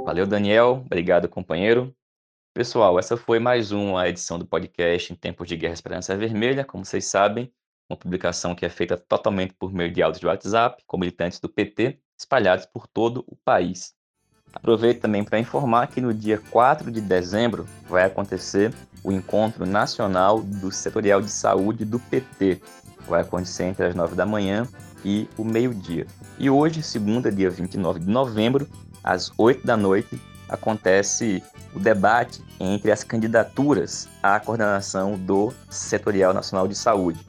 Valeu, 0.05 0.27
Daniel. 0.27 0.83
Obrigado, 0.85 1.29
companheiro. 1.29 1.95
Pessoal, 2.53 2.99
essa 2.99 3.17
foi 3.17 3.39
mais 3.39 3.71
uma 3.71 4.09
edição 4.09 4.37
do 4.37 4.45
podcast 4.45 5.13
Em 5.13 5.17
Tempos 5.17 5.47
de 5.47 5.57
Guerra 5.57 5.75
Esperança 5.75 6.17
Vermelha. 6.17 6.65
Como 6.65 6.85
vocês 6.85 7.05
sabem, 7.05 7.53
uma 7.89 7.97
publicação 7.97 8.53
que 8.53 8.67
é 8.67 8.69
feita 8.69 8.97
totalmente 8.97 9.55
por 9.55 9.73
meio 9.73 9.93
de 9.93 10.03
áudios 10.03 10.19
de 10.21 10.27
WhatsApp, 10.27 10.83
com 10.89 10.99
militantes 10.99 11.39
do 11.39 11.49
PT, 11.49 12.01
espalhados 12.19 12.67
por 12.67 12.89
todo 12.89 13.25
o 13.29 13.37
país. 13.45 13.95
Aproveito 14.53 15.01
também 15.01 15.23
para 15.23 15.39
informar 15.39 15.87
que 15.87 16.01
no 16.01 16.13
dia 16.13 16.43
4 16.51 16.91
de 16.91 17.01
dezembro 17.01 17.65
vai 17.89 18.05
acontecer 18.05 18.75
o 19.05 19.13
Encontro 19.13 19.65
Nacional 19.65 20.43
do 20.43 20.73
Setorial 20.73 21.23
de 21.23 21.31
Saúde 21.31 21.85
do 21.85 22.01
PT. 22.01 22.61
Vai 23.07 23.23
acontecer 23.23 23.65
entre 23.65 23.87
as 23.87 23.95
9 23.95 24.17
da 24.17 24.27
manhã 24.27 24.67
e 25.05 25.29
o 25.39 25.45
meio-dia. 25.45 26.07
E 26.39 26.51
hoje, 26.51 26.83
segunda, 26.83 27.31
dia 27.31 27.49
29 27.49 28.01
de 28.01 28.09
novembro, 28.09 28.69
às 29.03 29.33
8 29.37 29.67
da 29.67 29.77
noite, 29.77 30.21
acontece 30.49 31.43
o 31.75 31.81
debate 31.81 32.43
entre 32.61 32.91
as 32.91 33.03
candidaturas 33.03 34.09
à 34.23 34.39
coordenação 34.39 35.19
do 35.19 35.53
Setorial 35.71 36.35
Nacional 36.35 36.69
de 36.69 36.75
Saúde. 36.75 37.27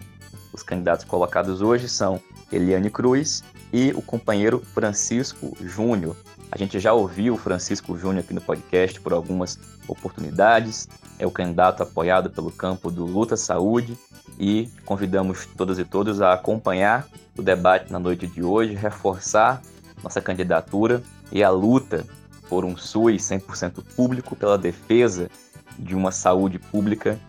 Os 0.51 0.61
candidatos 0.61 1.05
colocados 1.05 1.61
hoje 1.61 1.87
são 1.87 2.21
Eliane 2.51 2.89
Cruz 2.89 3.43
e 3.71 3.91
o 3.91 4.01
companheiro 4.01 4.59
Francisco 4.59 5.57
Júnior. 5.61 6.15
A 6.51 6.57
gente 6.57 6.79
já 6.79 6.93
ouviu 6.93 7.33
o 7.33 7.37
Francisco 7.37 7.97
Júnior 7.97 8.23
aqui 8.23 8.33
no 8.33 8.41
podcast 8.41 9.01
por 9.01 9.13
algumas 9.13 9.57
oportunidades. 9.87 10.87
É 11.17 11.25
o 11.25 11.31
candidato 11.31 11.81
apoiado 11.81 12.29
pelo 12.29 12.51
campo 12.51 12.91
do 12.91 13.05
Luta 13.05 13.35
Saúde 13.35 13.97
e 14.39 14.69
convidamos 14.85 15.47
todas 15.57 15.79
e 15.79 15.85
todos 15.85 16.21
a 16.21 16.33
acompanhar 16.33 17.07
o 17.35 17.41
debate 17.41 17.91
na 17.91 17.97
noite 17.97 18.27
de 18.27 18.43
hoje, 18.43 18.75
reforçar 18.75 19.61
nossa 20.03 20.21
candidatura 20.21 21.01
e 21.33 21.43
a 21.43 21.49
luta 21.49 22.05
por 22.47 22.63
um 22.63 22.77
SUS 22.77 23.23
100% 23.23 23.83
público, 23.95 24.35
pela 24.35 24.57
defesa 24.57 25.29
de 25.77 25.95
uma 25.95 26.11
saúde 26.11 26.59
pública 26.59 27.19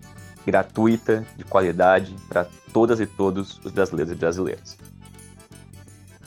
gratuita, 0.46 1.26
de 1.36 1.44
qualidade 1.44 2.14
para 2.28 2.46
todas 2.72 3.00
e 3.00 3.06
todos 3.06 3.58
os 3.64 3.72
brasileiros 3.72 4.12
e 4.12 4.14
brasileiras. 4.14 4.76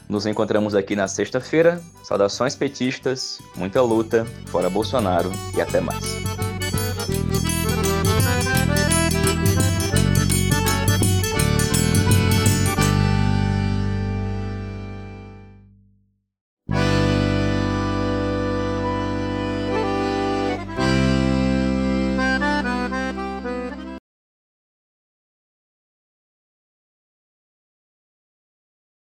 Nos 0.09 0.25
encontramos 0.25 0.73
aqui 0.73 0.95
na 0.95 1.07
sexta-feira. 1.07 1.79
Saudações 2.03 2.55
petistas, 2.55 3.39
muita 3.55 3.81
luta, 3.81 4.25
fora 4.47 4.69
Bolsonaro 4.69 5.29
e 5.55 5.61
até 5.61 5.79
mais. 5.79 6.46